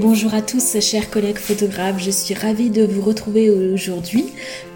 Bonjour 0.00 0.32
à 0.32 0.40
tous, 0.40 0.80
chers 0.80 1.10
collègues 1.10 1.36
photographes. 1.36 2.02
Je 2.02 2.10
suis 2.10 2.32
ravie 2.32 2.70
de 2.70 2.86
vous 2.86 3.02
retrouver 3.02 3.50
aujourd'hui 3.50 4.24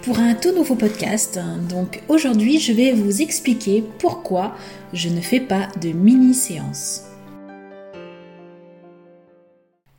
pour 0.03 0.19
un 0.19 0.35
tout 0.35 0.53
nouveau 0.53 0.75
podcast. 0.75 1.39
Donc 1.67 2.03
aujourd'hui, 2.09 2.59
je 2.59 2.73
vais 2.73 2.91
vous 2.91 3.23
expliquer 3.23 3.83
pourquoi 3.97 4.55
je 4.93 5.09
ne 5.09 5.19
fais 5.19 5.39
pas 5.39 5.67
de 5.81 5.89
mini-séance. 5.89 7.05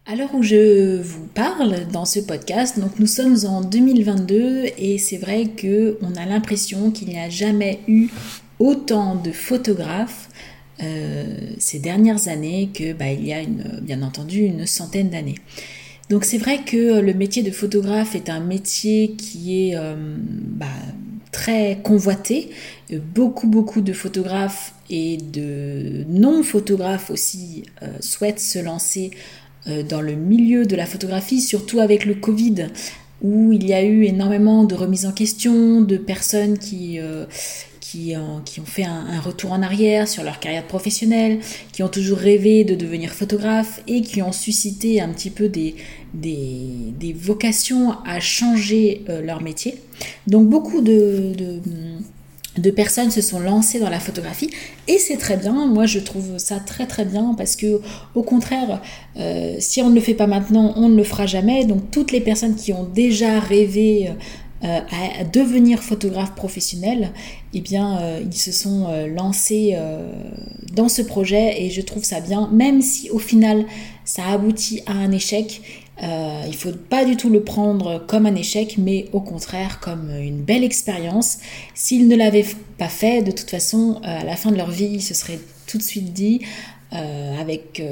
À 0.07 0.15
l'heure 0.15 0.33
où 0.33 0.45
je 0.45 1.02
vous 1.02 1.27
parle 1.27 1.88
dans 1.92 2.05
ce 2.05 2.20
podcast, 2.20 2.79
nous 3.01 3.06
sommes 3.09 3.37
en 3.47 3.62
2022 3.62 4.66
et 4.79 4.97
c'est 4.98 5.19
vrai 5.19 5.47
que 5.56 5.98
on 6.02 6.15
a 6.15 6.24
l'impression 6.24 6.92
qu'il 6.92 7.09
n'y 7.09 7.19
a 7.19 7.29
jamais 7.29 7.80
eu 7.88 8.11
autant 8.61 9.16
de 9.16 9.33
photographes 9.33 10.29
ces 11.59 11.79
dernières 11.79 12.29
années 12.29 12.70
que 12.73 12.93
bah, 12.93 13.11
il 13.11 13.27
y 13.27 13.33
a 13.33 13.41
une, 13.41 13.80
bien 13.83 14.02
entendu 14.02 14.41
une 14.41 14.66
centaine 14.66 15.11
d'années. 15.11 15.37
Donc 16.09 16.25
c'est 16.25 16.38
vrai 16.38 16.61
que 16.65 17.01
le 17.01 17.15
métier 17.15 17.43
de 17.43 17.51
photographe 17.51 18.15
est 18.15 18.30
un 18.30 18.41
métier 18.41 19.12
qui 19.12 19.69
est 19.69 19.77
euh, 19.77 19.95
bah, 19.97 20.66
très 21.30 21.79
convoité. 21.83 22.51
Beaucoup 23.15 23.47
beaucoup 23.47 23.80
de 23.80 23.93
photographes 23.93 24.74
et 24.91 25.19
de 25.19 26.05
non-photographes 26.09 27.10
aussi 27.10 27.62
euh, 27.83 27.87
souhaitent 28.01 28.41
se 28.41 28.59
lancer 28.59 29.10
dans 29.91 30.01
le 30.01 30.15
milieu 30.15 30.65
de 30.65 30.74
la 30.74 30.87
photographie, 30.87 31.43
surtout 31.43 31.80
avec 31.80 32.07
le 32.07 32.15
Covid, 32.15 32.69
où 33.21 33.52
il 33.52 33.66
y 33.66 33.74
a 33.74 33.85
eu 33.85 34.04
énormément 34.04 34.65
de 34.65 34.74
remises 34.74 35.04
en 35.04 35.13
question, 35.13 35.82
de 35.82 35.99
personnes 35.99 36.59
qui, 36.59 36.99
qui, 37.91 38.15
ont, 38.16 38.65
fait 38.65 38.85
un, 38.85 39.21
retour 39.21 39.51
en 39.51 39.63
arrière 39.63 40.07
sur 40.07 40.23
leur 40.23 40.38
carrière 40.38 40.66
professionnelle, 40.66 41.41
qui 41.73 41.83
ont 41.83 41.88
toujours 41.88 42.19
rêvé 42.19 42.63
de 42.63 42.77
devenir 42.77 43.10
photographe 43.10 43.82
et 43.88 44.02
qui 44.02 44.23
ont 44.23 44.30
suscité 44.30 45.01
un 45.01 45.09
petit 45.09 45.30
peu 45.30 45.49
des, 45.49 45.74
des, 46.15 47.13
vocations 47.13 47.97
à 48.07 48.21
changer 48.21 49.02
euh, 49.09 49.23
leur 49.23 49.43
métier. 49.43 49.74
Donc 50.29 50.49
beaucoup 50.49 50.82
de, 50.82 51.32
de, 52.57 52.71
personnes 52.71 53.10
se 53.10 53.21
sont 53.21 53.41
lancées 53.41 53.80
dans 53.80 53.91
la 53.91 53.99
photographie 53.99 54.51
et 54.87 54.99
c'est 54.99 55.16
très 55.16 55.37
bien. 55.37 55.66
Moi 55.66 55.87
je 55.87 55.99
trouve 55.99 56.38
ça 56.38 56.60
très 56.60 56.87
très 56.87 57.04
bien 57.04 57.35
parce 57.37 57.57
que 57.57 57.80
au 58.15 58.23
contraire, 58.23 58.80
euh, 59.16 59.57
si 59.59 59.82
on 59.82 59.91
ne 59.91 59.97
le 59.97 60.01
fait 60.01 60.15
pas 60.15 60.29
maintenant, 60.29 60.75
on 60.77 60.88
ne 60.88 60.97
le 60.97 61.04
fera 61.04 61.27
jamais. 61.27 61.65
Donc 61.65 61.91
toutes 61.91 62.13
les 62.13 62.21
personnes 62.21 62.54
qui 62.54 62.73
ont 62.73 62.85
déjà 62.85 63.41
rêvé 63.41 64.10
euh, 64.62 64.81
à 65.21 65.25
devenir 65.25 65.83
photographe 65.83 66.34
professionnel, 66.34 67.12
eh 67.55 67.62
bien, 67.62 67.99
euh, 67.99 68.21
ils 68.22 68.37
se 68.37 68.53
sont 68.53 68.89
euh, 68.91 69.06
lancés 69.06 69.75
dans 70.75 70.91
ce 70.91 71.00
projet 71.00 71.62
et 71.62 71.71
je 71.71 71.81
trouve 71.81 72.05
ça 72.05 72.21
bien, 72.21 72.50
même 72.53 72.83
si 72.83 73.09
au 73.11 73.19
final 73.19 73.65
ça 74.05 74.27
aboutit 74.27 74.83
à 74.84 74.93
un 74.93 75.12
échec. 75.12 75.62
il 76.03 76.50
ne 76.50 76.56
faut 76.56 76.72
pas 76.72 77.06
du 77.06 77.16
tout 77.16 77.31
le 77.31 77.43
prendre 77.43 78.05
comme 78.06 78.27
un 78.27 78.34
échec, 78.34 78.77
mais 78.77 79.09
au 79.12 79.21
contraire 79.21 79.81
comme 79.81 80.11
une 80.11 80.43
belle 80.43 80.65
expérience. 80.65 81.38
S'ils 81.75 82.06
ne 82.06 82.16
l'avaient 82.16 82.47
pas 82.77 82.88
fait, 82.88 83.22
de 83.22 83.31
toute 83.31 83.50
façon, 83.50 84.00
à 84.03 84.25
la 84.25 84.37
fin 84.37 84.50
de 84.50 84.56
leur 84.56 84.71
vie, 84.71 84.91
ils 84.93 85.03
se 85.03 85.15
seraient 85.15 85.41
tout 85.66 85.78
de 85.78 85.83
suite 85.83 86.12
dit, 86.12 86.41
avec 86.93 87.83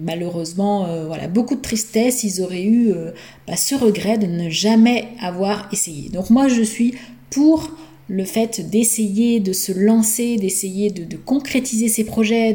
malheureusement, 0.00 0.86
euh, 0.86 1.06
voilà, 1.06 1.28
beaucoup 1.28 1.54
de 1.54 1.60
tristesse, 1.60 2.24
ils 2.24 2.42
auraient 2.42 2.62
eu 2.62 2.90
euh, 2.90 3.12
bah, 3.46 3.56
ce 3.56 3.74
regret 3.74 4.18
de 4.18 4.26
ne 4.26 4.48
jamais 4.48 5.08
avoir 5.20 5.68
essayé. 5.72 6.08
Donc 6.08 6.30
moi, 6.30 6.48
je 6.48 6.62
suis 6.62 6.94
pour 7.30 7.70
le 8.08 8.24
fait 8.24 8.70
d'essayer 8.70 9.40
de 9.40 9.52
se 9.52 9.72
lancer, 9.72 10.36
d'essayer 10.36 10.90
de, 10.90 11.16
concrétiser 11.16 11.88
ses 11.88 12.04
projets, 12.04 12.54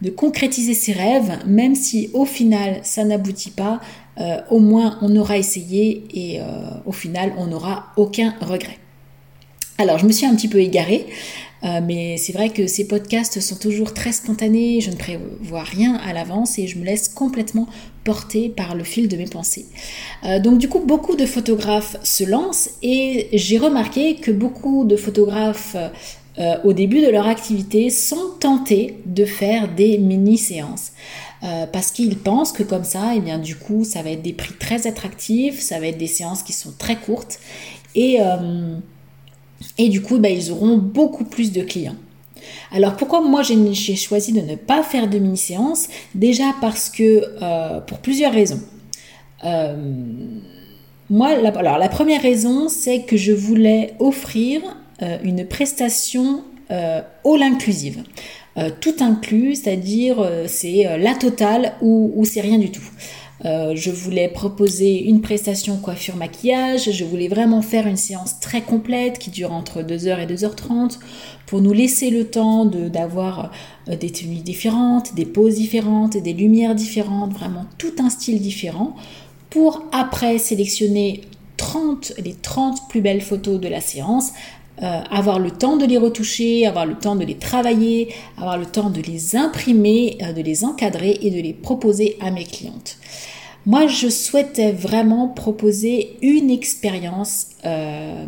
de, 0.00 0.10
concrétiser 0.10 0.74
ses 0.74 0.92
rêves, 0.92 1.38
même 1.46 1.76
si 1.76 2.10
au 2.14 2.24
final 2.24 2.80
ça 2.82 3.04
n'aboutit 3.04 3.50
pas, 3.50 3.80
euh, 4.20 4.40
au 4.50 4.58
moins 4.58 4.98
on 5.00 5.14
aura 5.14 5.38
essayé 5.38 6.04
et 6.12 6.40
au 6.84 6.90
final 6.90 7.32
on 7.38 7.46
n'aura 7.46 7.92
aucun 7.96 8.34
regret. 8.40 8.78
Alors 9.78 9.98
je 9.98 10.06
me 10.06 10.10
suis 10.10 10.26
un 10.26 10.34
petit 10.34 10.48
peu 10.48 10.58
égarée. 10.58 11.06
Euh, 11.64 11.80
mais 11.84 12.16
c'est 12.16 12.32
vrai 12.32 12.50
que 12.50 12.66
ces 12.66 12.86
podcasts 12.86 13.40
sont 13.40 13.56
toujours 13.56 13.92
très 13.94 14.12
spontanés, 14.12 14.80
je 14.80 14.90
ne 14.90 14.96
prévois 14.96 15.62
rien 15.62 15.96
à 15.96 16.12
l'avance 16.12 16.58
et 16.58 16.66
je 16.66 16.78
me 16.78 16.84
laisse 16.84 17.08
complètement 17.08 17.66
porter 18.04 18.48
par 18.48 18.74
le 18.74 18.84
fil 18.84 19.08
de 19.08 19.16
mes 19.16 19.26
pensées. 19.26 19.66
Euh, 20.24 20.38
donc 20.38 20.58
du 20.58 20.68
coup, 20.68 20.80
beaucoup 20.80 21.16
de 21.16 21.26
photographes 21.26 21.96
se 22.02 22.24
lancent 22.24 22.70
et 22.82 23.28
j'ai 23.32 23.58
remarqué 23.58 24.16
que 24.16 24.30
beaucoup 24.30 24.84
de 24.84 24.96
photographes 24.96 25.76
euh, 26.38 26.56
au 26.62 26.72
début 26.72 27.00
de 27.00 27.08
leur 27.08 27.26
activité 27.26 27.90
sont 27.90 28.34
tentés 28.38 28.98
de 29.06 29.24
faire 29.24 29.74
des 29.74 29.98
mini-séances. 29.98 30.92
parce 31.72 31.92
qu'ils 31.92 32.18
pensent 32.18 32.52
que 32.52 32.64
comme 32.64 32.84
ça, 32.84 33.14
et 33.14 33.18
eh 33.18 33.20
bien 33.20 33.38
du 33.38 33.54
coup, 33.56 33.84
ça 33.84 34.02
va 34.02 34.10
être 34.10 34.22
des 34.22 34.32
prix 34.32 34.54
très 34.54 34.86
attractifs, 34.86 35.60
ça 35.60 35.78
va 35.78 35.86
être 35.86 35.98
des 35.98 36.08
séances 36.08 36.42
qui 36.42 36.52
sont 36.52 36.72
très 36.76 36.96
courtes 36.96 37.38
et 37.94 38.18
et 39.76 39.88
du 39.88 40.02
coup, 40.02 40.18
bah, 40.18 40.30
ils 40.30 40.50
auront 40.50 40.76
beaucoup 40.76 41.24
plus 41.24 41.52
de 41.52 41.62
clients. 41.62 41.96
Alors 42.70 42.96
pourquoi 42.96 43.20
moi 43.20 43.42
j'ai 43.42 43.96
choisi 43.96 44.32
de 44.32 44.40
ne 44.40 44.54
pas 44.54 44.82
faire 44.82 45.08
de 45.08 45.18
mini-séance? 45.18 45.88
Déjà 46.14 46.54
parce 46.60 46.88
que, 46.90 47.24
euh, 47.42 47.80
pour 47.80 47.98
plusieurs 47.98 48.32
raisons. 48.32 48.60
Euh, 49.44 49.76
moi, 51.10 51.36
la, 51.36 51.50
alors 51.50 51.78
la 51.78 51.88
première 51.88 52.22
raison, 52.22 52.68
c'est 52.68 53.02
que 53.02 53.16
je 53.16 53.32
voulais 53.32 53.94
offrir 53.98 54.60
euh, 55.02 55.18
une 55.24 55.46
prestation 55.46 56.42
all 56.70 57.42
inclusive. 57.42 58.02
tout 58.82 58.96
inclus, 59.00 59.54
c'est-à-dire 59.54 60.16
c'est 60.46 60.98
la 60.98 61.14
totale 61.14 61.72
ou, 61.80 62.12
ou 62.14 62.26
c'est 62.26 62.42
rien 62.42 62.58
du 62.58 62.70
tout. 62.70 62.84
Euh, 63.44 63.74
je 63.76 63.90
voulais 63.90 64.28
proposer 64.28 65.04
une 65.04 65.20
prestation 65.20 65.76
coiffure 65.76 66.16
maquillage. 66.16 66.90
Je 66.90 67.04
voulais 67.04 67.28
vraiment 67.28 67.62
faire 67.62 67.86
une 67.86 67.96
séance 67.96 68.40
très 68.40 68.62
complète 68.62 69.18
qui 69.18 69.30
dure 69.30 69.52
entre 69.52 69.82
2h 69.82 70.20
et 70.20 70.26
2h30 70.26 70.98
pour 71.46 71.60
nous 71.60 71.72
laisser 71.72 72.10
le 72.10 72.24
temps 72.24 72.64
d'avoir 72.64 73.52
euh, 73.88 73.96
des 73.96 74.10
tenues 74.10 74.42
différentes, 74.42 75.14
des 75.14 75.26
poses 75.26 75.54
différentes, 75.54 76.16
des 76.16 76.32
lumières 76.32 76.74
différentes, 76.74 77.32
vraiment 77.32 77.66
tout 77.78 77.92
un 77.98 78.10
style 78.10 78.40
différent 78.40 78.96
pour 79.50 79.84
après 79.92 80.38
sélectionner 80.38 81.22
30, 81.56 82.14
les 82.24 82.34
30 82.34 82.88
plus 82.88 83.00
belles 83.00 83.20
photos 83.20 83.60
de 83.60 83.68
la 83.68 83.80
séance 83.80 84.32
euh, 84.82 85.00
avoir 85.10 85.38
le 85.38 85.50
temps 85.50 85.76
de 85.76 85.84
les 85.84 85.98
retoucher, 85.98 86.66
avoir 86.66 86.86
le 86.86 86.94
temps 86.94 87.16
de 87.16 87.24
les 87.24 87.36
travailler, 87.36 88.14
avoir 88.36 88.58
le 88.58 88.66
temps 88.66 88.90
de 88.90 89.00
les 89.00 89.34
imprimer, 89.34 90.18
de 90.36 90.40
les 90.40 90.64
encadrer 90.64 91.18
et 91.22 91.30
de 91.30 91.40
les 91.40 91.52
proposer 91.52 92.16
à 92.20 92.30
mes 92.30 92.44
clientes. 92.44 92.98
Moi, 93.66 93.86
je 93.86 94.08
souhaitais 94.08 94.72
vraiment 94.72 95.28
proposer 95.28 96.16
une 96.22 96.48
expérience 96.48 97.48
euh, 97.66 98.24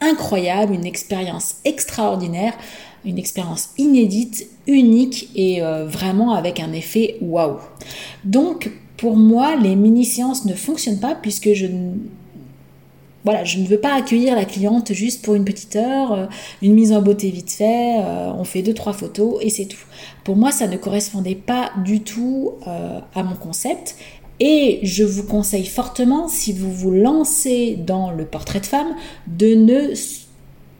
incroyable, 0.00 0.72
une 0.72 0.86
expérience 0.86 1.56
extraordinaire, 1.64 2.54
une 3.04 3.18
expérience 3.18 3.70
inédite, 3.76 4.48
unique 4.66 5.30
et 5.34 5.62
euh, 5.62 5.86
vraiment 5.86 6.34
avec 6.34 6.60
un 6.60 6.72
effet 6.72 7.16
waouh. 7.20 7.58
Donc, 8.24 8.70
pour 8.96 9.16
moi, 9.16 9.56
les 9.56 9.76
mini-séances 9.76 10.44
ne 10.44 10.54
fonctionnent 10.54 11.00
pas 11.00 11.14
puisque 11.14 11.52
je 11.52 11.66
voilà, 13.26 13.44
je 13.44 13.58
ne 13.58 13.66
veux 13.66 13.78
pas 13.78 13.94
accueillir 13.94 14.34
la 14.34 14.46
cliente 14.46 14.94
juste 14.94 15.22
pour 15.22 15.34
une 15.34 15.44
petite 15.44 15.76
heure, 15.76 16.12
euh, 16.12 16.26
une 16.62 16.72
mise 16.72 16.92
en 16.94 17.02
beauté 17.02 17.30
vite 17.30 17.50
fait, 17.50 17.98
on 18.38 18.44
fait 18.44 18.62
deux 18.62 18.72
trois 18.72 18.94
photos 18.94 19.36
et 19.42 19.50
c'est 19.50 19.66
tout. 19.66 19.84
Pour 20.24 20.36
moi, 20.36 20.50
ça 20.50 20.66
ne 20.66 20.78
correspondait 20.78 21.34
pas 21.34 21.72
du 21.84 22.00
tout 22.00 22.54
à 22.64 23.22
mon 23.22 23.34
concept 23.34 23.96
et 24.40 24.80
je 24.82 25.02
vous 25.02 25.24
conseille 25.24 25.66
fortement, 25.66 26.28
si 26.28 26.52
vous 26.52 26.70
vous 26.70 26.90
lancez 26.90 27.76
dans 27.76 28.10
le 28.10 28.26
portrait 28.26 28.60
de 28.60 28.66
femme, 28.66 28.94
de 29.26 29.54
ne, 29.54 29.94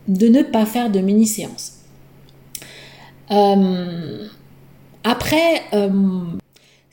de 0.09 0.29
ne 0.29 0.43
pas 0.43 0.67
faire 0.67 0.91
de 0.91 1.01
mini-séance. 1.01 1.73
Euh, 3.31 4.27
après, 5.05 5.63
euh, 5.73 5.89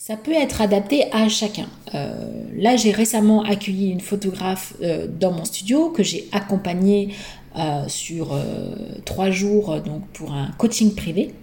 ça 0.06 0.18
peut 0.18 0.34
être 0.34 0.62
adapté 0.62 1.06
à 1.14 1.30
chacun. 1.30 1.68
Euh, 1.96 2.14
là, 2.58 2.76
j'ai 2.76 2.92
récemment 2.92 3.44
accueilli 3.44 3.90
une 3.90 4.02
photographe 4.02 4.74
dans 5.20 5.32
mon 5.32 5.46
studio 5.46 5.92
que 5.92 6.04
j'ai 6.04 6.28
accompagnée 6.32 7.16
sur 7.88 8.38
trois 9.06 9.30
jours 9.32 9.80
donc 9.80 10.06
pour 10.08 10.34
un 10.34 10.52
coaching 10.58 10.94
privé. 10.94 11.34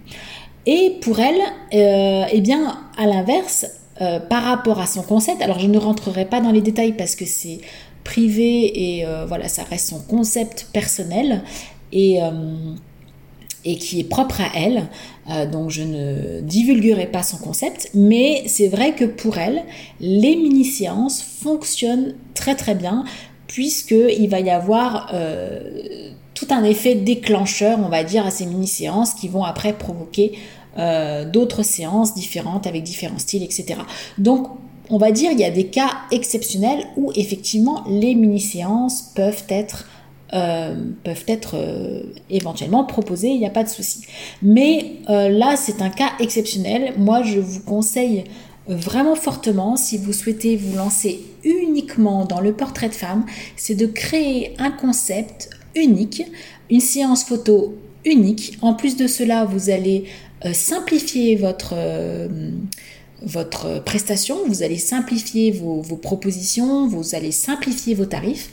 Et 0.67 0.97
pour 1.01 1.19
elle, 1.19 1.41
eh 1.71 2.41
bien, 2.41 2.77
à 2.97 3.07
l'inverse, 3.07 3.65
euh, 4.01 4.19
par 4.19 4.43
rapport 4.43 4.79
à 4.79 4.87
son 4.87 5.03
concept. 5.03 5.43
Alors 5.43 5.59
je 5.59 5.67
ne 5.67 5.77
rentrerai 5.77 6.25
pas 6.25 6.41
dans 6.41 6.51
les 6.51 6.61
détails 6.61 6.93
parce 6.93 7.15
que 7.15 7.25
c'est 7.25 7.59
privé 8.03 8.97
et 8.97 9.05
euh, 9.05 9.25
voilà, 9.27 9.47
ça 9.47 9.63
reste 9.63 9.89
son 9.89 9.99
concept 9.99 10.69
personnel 10.73 11.43
et, 11.91 12.23
euh, 12.23 12.29
et 13.65 13.77
qui 13.77 13.99
est 13.99 14.03
propre 14.03 14.41
à 14.41 14.49
elle. 14.55 14.87
donc 15.51 15.69
je 15.69 15.83
ne 15.83 16.41
divulguerai 16.41 17.07
pas 17.07 17.23
son 17.23 17.37
concept, 17.37 17.89
mais 17.93 18.43
c'est 18.47 18.67
vrai 18.67 18.93
que 18.93 19.05
pour 19.05 19.37
elle, 19.37 19.63
les 19.99 20.35
mini-séances 20.35 21.21
fonctionnent 21.21 22.15
très 22.33 22.55
très 22.55 22.75
bien 22.75 23.05
puisqu'il 23.47 24.29
va 24.29 24.39
y 24.39 24.49
avoir 24.49 25.13
tout 26.33 26.47
un 26.49 26.63
effet 26.63 26.95
déclencheur, 26.95 27.79
on 27.83 27.89
va 27.89 28.03
dire, 28.03 28.25
à 28.25 28.31
ces 28.31 28.45
mini-séances 28.45 29.13
qui 29.13 29.27
vont 29.27 29.43
après 29.43 29.73
provoquer 29.73 30.33
d'autres 31.31 31.63
séances 31.63 32.13
différentes 32.13 32.65
avec 32.65 32.83
différents 32.83 33.19
styles, 33.19 33.43
etc. 33.43 33.75
Donc 34.17 34.47
on 34.91 34.97
va 34.97 35.11
dire 35.11 35.31
il 35.31 35.39
y 35.39 35.45
a 35.45 35.49
des 35.49 35.67
cas 35.67 35.89
exceptionnels 36.11 36.85
où 36.97 37.11
effectivement 37.15 37.83
les 37.87 38.13
mini-séances 38.13 39.11
peuvent 39.15 39.43
être 39.49 39.87
euh, 40.33 40.75
peuvent 41.03 41.25
être 41.27 41.55
euh, 41.55 42.03
éventuellement 42.29 42.85
proposées, 42.85 43.27
il 43.27 43.39
n'y 43.39 43.45
a 43.45 43.49
pas 43.49 43.65
de 43.65 43.69
souci. 43.69 44.03
Mais 44.41 44.93
euh, 45.09 45.27
là, 45.27 45.57
c'est 45.57 45.81
un 45.81 45.89
cas 45.89 46.11
exceptionnel. 46.21 46.93
Moi, 46.97 47.21
je 47.23 47.39
vous 47.39 47.59
conseille 47.59 48.23
vraiment 48.65 49.15
fortement, 49.15 49.75
si 49.75 49.97
vous 49.97 50.13
souhaitez 50.13 50.55
vous 50.55 50.77
lancer 50.77 51.19
uniquement 51.43 52.23
dans 52.23 52.39
le 52.39 52.53
portrait 52.53 52.87
de 52.87 52.93
femme, 52.93 53.25
c'est 53.57 53.75
de 53.75 53.85
créer 53.85 54.53
un 54.57 54.71
concept 54.71 55.49
unique, 55.75 56.23
une 56.69 56.79
séance 56.79 57.25
photo 57.25 57.75
unique. 58.05 58.57
En 58.61 58.73
plus 58.73 58.95
de 58.95 59.07
cela, 59.07 59.43
vous 59.43 59.69
allez 59.69 60.05
simplifier 60.53 61.35
votre 61.35 61.75
votre 63.23 63.83
prestation, 63.83 64.37
vous 64.47 64.63
allez 64.63 64.77
simplifier 64.77 65.51
vos, 65.51 65.81
vos, 65.81 65.97
propositions, 65.97 66.87
vous 66.87 67.13
allez 67.13 67.31
simplifier 67.31 67.93
vos 67.93 68.05
tarifs 68.05 68.49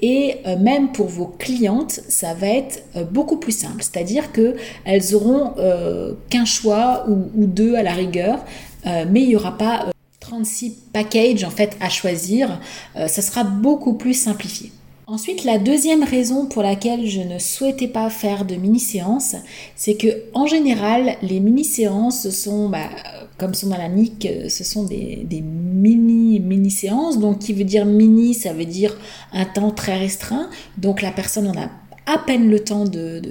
et 0.00 0.36
euh, 0.46 0.56
même 0.56 0.92
pour 0.92 1.06
vos 1.08 1.26
clientes, 1.26 2.00
ça 2.08 2.34
va 2.34 2.48
être 2.48 2.84
euh, 2.96 3.04
beaucoup 3.04 3.38
plus 3.38 3.52
simple. 3.52 3.82
C'est-à-dire 3.82 4.32
qu'elles 4.32 5.14
auront 5.14 5.54
euh, 5.58 6.12
qu'un 6.30 6.44
choix 6.44 7.04
ou, 7.08 7.46
deux 7.46 7.74
à 7.74 7.82
la 7.82 7.92
rigueur, 7.92 8.44
mais 8.84 9.22
il 9.22 9.28
n'y 9.28 9.36
aura 9.36 9.58
pas 9.58 9.86
36 10.20 10.70
packages 10.92 11.44
en 11.44 11.50
fait 11.50 11.76
à 11.80 11.88
choisir. 11.88 12.60
ça 12.94 13.22
sera 13.22 13.44
beaucoup 13.44 13.94
plus 13.94 14.14
simplifié. 14.14 14.72
Ensuite, 15.10 15.44
la 15.44 15.56
deuxième 15.58 16.04
raison 16.04 16.44
pour 16.44 16.62
laquelle 16.62 17.06
je 17.06 17.22
ne 17.22 17.38
souhaitais 17.38 17.88
pas 17.88 18.10
faire 18.10 18.44
de 18.44 18.56
mini-séances, 18.56 19.36
c'est 19.74 19.94
que 19.94 20.08
en 20.34 20.44
général, 20.44 21.16
les 21.22 21.40
mini-séances 21.40 22.28
sont, 22.28 22.68
bah, 22.68 22.90
comme 23.38 23.54
son 23.54 23.68
nom 23.68 23.78
l'indique, 23.78 24.28
ce 24.50 24.64
sont 24.64 24.84
des, 24.84 25.26
mini 25.42 26.40
mini-séances. 26.40 27.18
Donc, 27.18 27.38
qui 27.38 27.54
veut 27.54 27.64
dire 27.64 27.86
mini, 27.86 28.34
ça 28.34 28.52
veut 28.52 28.66
dire 28.66 28.98
un 29.32 29.46
temps 29.46 29.70
très 29.70 29.96
restreint. 29.96 30.50
Donc, 30.76 31.00
la 31.00 31.10
personne 31.10 31.48
en 31.48 31.58
a 31.58 31.70
à 32.04 32.18
peine 32.18 32.50
le 32.50 32.60
temps 32.60 32.84
de, 32.84 33.22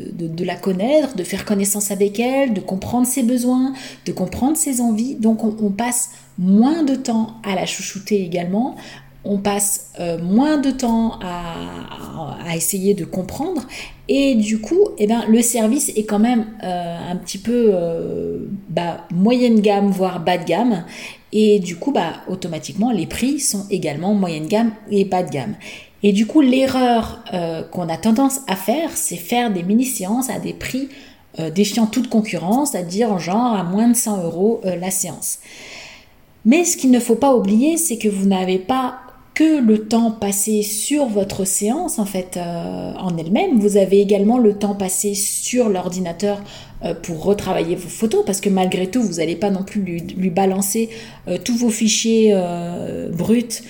la 0.43 0.55
connaître, 0.55 1.15
de 1.15 1.23
faire 1.23 1.45
connaissance 1.45 1.91
avec 1.91 2.19
elle, 2.19 2.55
de 2.55 2.61
comprendre 2.61 3.05
ses 3.05 3.21
besoins, 3.21 3.73
de 4.07 4.11
comprendre 4.11 4.57
ses 4.57 4.81
envies. 4.81 5.15
Donc 5.15 5.43
on, 5.43 5.55
on 5.59 5.71
passe 5.71 6.11
moins 6.37 6.83
de 6.83 6.93
temps 6.93 7.37
à 7.43 7.55
la 7.55 7.65
chouchouter 7.65 8.23
également, 8.23 8.75
on 9.27 9.37
passe 9.37 9.91
euh, 9.99 10.17
moins 10.17 10.57
de 10.57 10.71
temps 10.71 11.19
à, 11.21 12.55
essayer 12.55 12.93
de 12.93 13.05
comprendre. 13.05 13.61
Et 14.07 14.33
du 14.33 14.59
coup 14.59 14.79
eh 14.97 15.05
ben, 15.05 15.25
le 15.27 15.41
service 15.41 15.89
est 15.89 16.05
quand 16.05 16.17
même 16.17 16.47
euh, 16.63 17.11
un 17.11 17.15
petit 17.17 17.37
peu 17.37 17.71
euh, 17.73 18.47
bah, 18.69 19.05
moyenne 19.13 19.59
gamme 19.59 19.91
voire 19.91 20.21
bas 20.21 20.37
de 20.37 20.45
gamme. 20.45 20.85
Et 21.33 21.59
du 21.59 21.75
coup 21.75 21.91
bah, 21.91 22.13
automatiquement 22.29 22.91
les 22.91 23.05
prix 23.05 23.39
sont 23.39 23.65
également 23.69 24.13
moyenne 24.13 24.47
gamme 24.47 24.71
et 24.89 25.03
bas 25.03 25.23
de 25.23 25.29
gamme. 25.29 25.55
Et 26.03 26.13
du 26.13 26.25
coup 26.25 26.41
l'erreur 26.41 27.23
qu'on 27.71 27.89
a 27.89 27.97
tendance 27.97 28.39
à 28.47 28.55
faire 28.55 28.91
c'est 28.95 29.17
faire 29.17 29.51
des 29.51 29.63
mini-séances 29.63 30.29
à 30.29 30.39
des 30.39 30.53
prix 30.53 30.89
défiant 31.53 31.85
toute 31.85 32.09
concurrence 32.09 32.75
à 32.75 32.81
dire 32.81 33.19
genre 33.19 33.53
à 33.53 33.63
moins 33.63 33.89
de 33.89 33.95
100 33.95 34.23
euros 34.23 34.61
la 34.63 34.89
séance. 34.89 35.39
Mais 36.45 36.63
ce 36.63 36.77
qu'il 36.77 36.91
ne 36.91 36.99
faut 36.99 37.15
pas 37.15 37.35
oublier, 37.35 37.75
c'est 37.75 37.97
que 37.97 38.07
vous 38.07 38.25
n'avez 38.25 38.57
pas 38.57 39.01
que 39.37 39.61
le 39.61 39.83
temps 39.87 40.09
passé 40.09 40.63
sur 40.63 41.05
votre 41.05 41.45
séance 41.45 41.99
en 41.99 42.05
fait 42.05 42.37
euh, 42.37 42.93
en 42.97 43.15
elle-même. 43.17 43.59
Vous 43.59 43.77
avez 43.77 44.01
également 44.01 44.39
le 44.39 44.55
temps 44.55 44.73
passé 44.73 45.13
sur 45.13 45.69
l'ordinateur 45.69 46.41
euh, 46.83 46.95
pour 46.95 47.23
retravailler 47.23 47.75
vos 47.75 47.87
photos 47.87 48.25
parce 48.25 48.41
que 48.41 48.49
malgré 48.49 48.87
tout 48.87 49.03
vous 49.03 49.17
n'allez 49.17 49.35
pas 49.35 49.51
non 49.51 49.61
plus 49.61 49.81
lui, 49.81 50.31
balancer 50.31 50.89
euh, 51.27 51.37
tous 51.37 51.55
vos 51.55 51.69
fichiers 51.69 52.35
bruts 53.11 53.61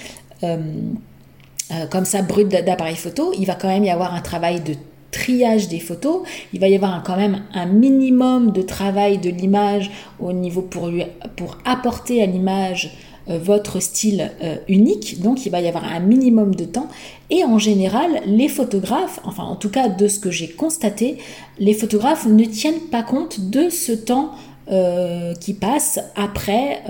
comme 1.92 2.06
ça 2.06 2.22
bruts 2.22 2.46
d'appareil 2.46 2.96
photo. 2.96 3.34
Il 3.38 3.46
va 3.46 3.56
quand 3.56 3.68
même 3.68 3.84
y 3.84 3.90
avoir 3.90 4.16
un 4.16 4.22
travail 4.22 4.62
de 4.62 4.74
triage 5.12 5.68
des 5.68 5.82
photos, 5.82 6.22
il 6.54 6.62
va 6.62 6.70
y 6.70 6.76
avoir 6.76 7.04
quand 7.04 7.18
même 7.18 7.44
un 7.54 7.66
minimum 7.66 8.54
de 8.54 8.62
travail 8.62 9.18
de 9.18 9.30
l'image 9.30 9.92
au 10.20 10.32
niveau 10.32 10.62
pour, 10.62 10.88
lui, 10.88 11.04
pour 11.36 11.58
apporter 11.66 12.24
à 12.24 12.26
l'image 12.26 12.96
votre 13.30 13.82
style 13.82 14.32
euh, 14.42 14.56
unique, 14.68 15.22
donc 15.22 15.46
il 15.46 15.50
va 15.50 15.62
y 15.62 15.68
avoir 15.68 15.84
un 15.84 16.00
minimum 16.00 16.56
de 16.56 16.66
temps. 16.66 16.88
Et 17.30 17.44
en 17.44 17.58
général, 17.60 18.22
les 18.26 18.48
photographes, 18.48 19.20
enfin 19.24 19.44
en 19.44 19.56
tout 19.56 19.70
cas 19.70 19.90
de 19.90 20.08
ce 20.08 20.20
que 20.20 20.32
j'ai 20.32 20.50
constaté, 20.50 21.18
les 21.60 21.74
photographes 21.74 22.26
ne 22.26 22.46
tiennent 22.46 22.88
pas 22.92 23.04
compte 23.04 23.50
de 23.50 23.70
ce 23.70 23.92
temps 23.92 24.32
euh, 24.70 25.34
qui 25.36 25.54
passe 25.54 26.00
après 26.16 26.84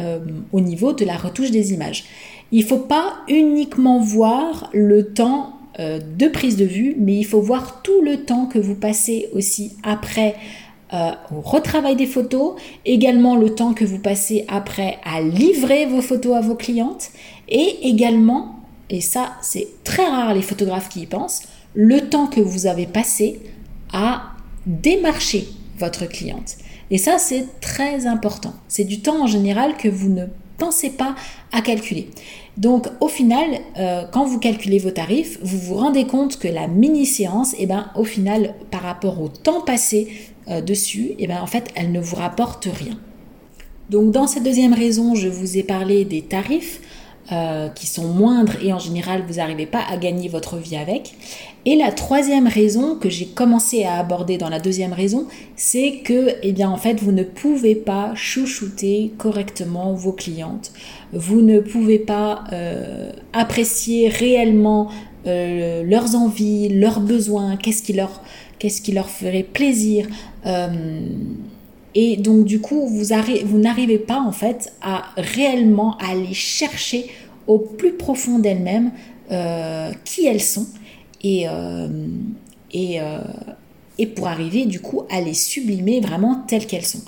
au 0.51 0.60
niveau 0.60 0.94
de 0.94 1.06
la 1.06 1.18
retouche 1.18 1.51
des 1.51 1.74
images. 1.74 2.06
Il 2.51 2.62
ne 2.62 2.68
faut 2.68 2.78
pas 2.78 3.16
uniquement 3.28 4.00
voir 4.00 4.69
le 4.74 5.13
temps 5.13 5.54
de 5.80 6.28
prise 6.28 6.57
de 6.57 6.66
vue, 6.66 6.95
mais 6.98 7.18
il 7.18 7.24
faut 7.24 7.42
voir 7.42 7.83
tout 7.83 8.01
le 8.01 8.18
temps 8.25 8.48
que 8.48 8.57
vous 8.57 8.74
passez 8.74 9.30
aussi 9.33 9.74
après 9.83 10.36
euh, 10.94 11.12
au 11.36 11.42
retravail 11.42 11.95
des 11.95 12.06
photos, 12.06 12.56
également 12.86 13.36
le 13.36 13.54
temps 13.54 13.74
que 13.74 13.86
vous 13.86 14.00
passez 14.00 14.45
après 14.48 15.00
à 15.04 15.22
livrer 15.22 15.86
vos 15.86 16.01
photos 16.01 16.36
à 16.38 16.42
vos 16.42 16.56
clientes, 16.56 17.10
et 17.50 17.89
également, 17.89 18.60
et 18.89 19.01
ça 19.01 19.34
c'est 19.42 19.68
très 19.84 20.06
rare 20.06 20.34
les 20.34 20.42
photographes 20.42 20.89
qui 20.89 21.01
y 21.01 21.06
pensent, 21.06 21.44
le 21.74 22.10
temps 22.10 22.28
que 22.28 22.39
vous 22.39 22.68
avez 22.68 22.86
passé 22.86 23.42
à 23.92 24.31
démarcher 24.66 25.48
votre 25.78 26.06
cliente. 26.06 26.56
Et 26.90 26.98
ça 26.98 27.19
c'est 27.19 27.60
très 27.60 28.07
important. 28.07 28.54
C'est 28.68 28.86
du 28.86 29.01
temps 29.01 29.24
en 29.24 29.28
général 29.28 29.75
que 29.78 29.90
vous 29.90 30.10
ne 30.10 30.25
pensez 30.57 30.89
pas 30.89 31.15
à 31.51 31.62
calculer. 31.62 32.09
Donc 32.57 32.88
au 33.00 33.07
final, 33.07 33.45
euh, 33.77 34.04
quand 34.12 34.25
vous 34.25 34.39
calculez 34.39 34.80
vos 34.80 34.92
tarifs, 34.92 35.38
vous 35.42 35.59
vous 35.59 35.75
rendez 35.75 36.06
compte 36.06 36.39
que 36.39 36.48
la 36.48 36.68
mini-séance, 36.68 37.56
eh 37.59 37.68
ben, 37.68 37.92
au 37.95 38.04
final, 38.04 38.56
par 38.71 38.81
rapport 38.81 39.21
au 39.21 39.27
temps 39.27 39.62
passé 39.62 40.07
euh, 40.50 40.62
dessus, 40.62 41.12
eh 41.19 41.27
ben, 41.27 41.42
en 41.42 41.48
fait, 41.48 41.71
elle 41.75 41.92
ne 41.92 42.00
vous 42.00 42.15
rapporte 42.15 42.65
rien. 42.65 42.98
Donc 43.89 44.12
dans 44.12 44.27
cette 44.27 44.44
deuxième 44.44 44.74
raison, 44.74 45.15
je 45.15 45.30
vous 45.30 45.57
ai 45.57 45.63
parlé 45.63 46.04
des 46.04 46.21
tarifs. 46.21 46.81
Euh, 47.33 47.68
qui 47.68 47.87
sont 47.87 48.07
moindres 48.07 48.54
et 48.63 48.71
en 48.71 48.80
général 48.80 49.21
vous 49.28 49.33
n'arrivez 49.33 49.66
pas 49.66 49.81
à 49.81 49.97
gagner 49.97 50.30
votre 50.30 50.56
vie 50.56 50.78
avec. 50.78 51.13
Et 51.66 51.75
la 51.75 51.92
troisième 51.92 52.47
raison 52.47 52.95
que 52.95 53.09
j'ai 53.09 53.25
commencé 53.25 53.83
à 53.83 53.95
aborder 53.95 54.37
dans 54.37 54.47
la 54.47 54.59
deuxième 54.59 54.94
raison, 54.94 55.28
c'est 55.57 55.97
que 56.06 56.35
eh 56.42 56.54
bien 56.54 56.69
en 56.69 56.78
fait 56.78 57.02
vous 57.02 57.11
ne 57.11 57.23
pouvez 57.23 57.75
pas 57.75 58.13
chouchouter 58.16 59.11
correctement 59.18 59.92
vos 59.92 60.13
clientes. 60.13 60.71
Vous 61.11 61.42
ne 61.42 61.59
pouvez 61.59 61.99
pas 61.99 62.45
euh, 62.54 63.11
apprécier 63.33 64.07
réellement 64.07 64.90
euh, 65.25 65.83
leurs 65.83 66.16
envies, 66.16 66.69
leurs 66.69 67.02
besoins, 67.02 67.57
qu'est-ce 67.57 67.83
qui 67.83 67.92
leur 67.92 68.21
qu'est-ce 68.57 68.81
qui 68.81 68.94
leur 68.94 69.09
ferait 69.09 69.44
plaisir. 69.44 70.07
Et 71.99 72.16
donc 72.16 72.45
du 72.45 72.61
coup, 72.61 72.85
vous, 72.85 73.57
n'arrivez 73.57 73.97
pas 73.97 74.21
en 74.21 74.31
fait 74.31 74.71
à 74.83 75.06
réellement 75.18 75.97
aller 75.97 76.31
chercher 76.31 77.09
au 77.47 77.57
plus 77.57 77.94
profond 77.94 78.37
d'elles-mêmes 78.37 78.92
euh, 79.31 79.92
qui 80.06 80.27
elles 80.27 80.44
sont 80.44 80.68
et, 81.23 81.49
euh, 81.49 81.87
euh, 82.75 83.21
et 83.97 84.06
pour 84.06 84.27
arriver 84.27 84.66
du 84.66 84.80
coup 84.80 85.06
à 85.09 85.21
les 85.21 85.33
sublimer 85.33 85.99
vraiment 85.99 86.44
telles 86.47 86.68
qu'elles 86.68 86.85
sont. 86.85 87.01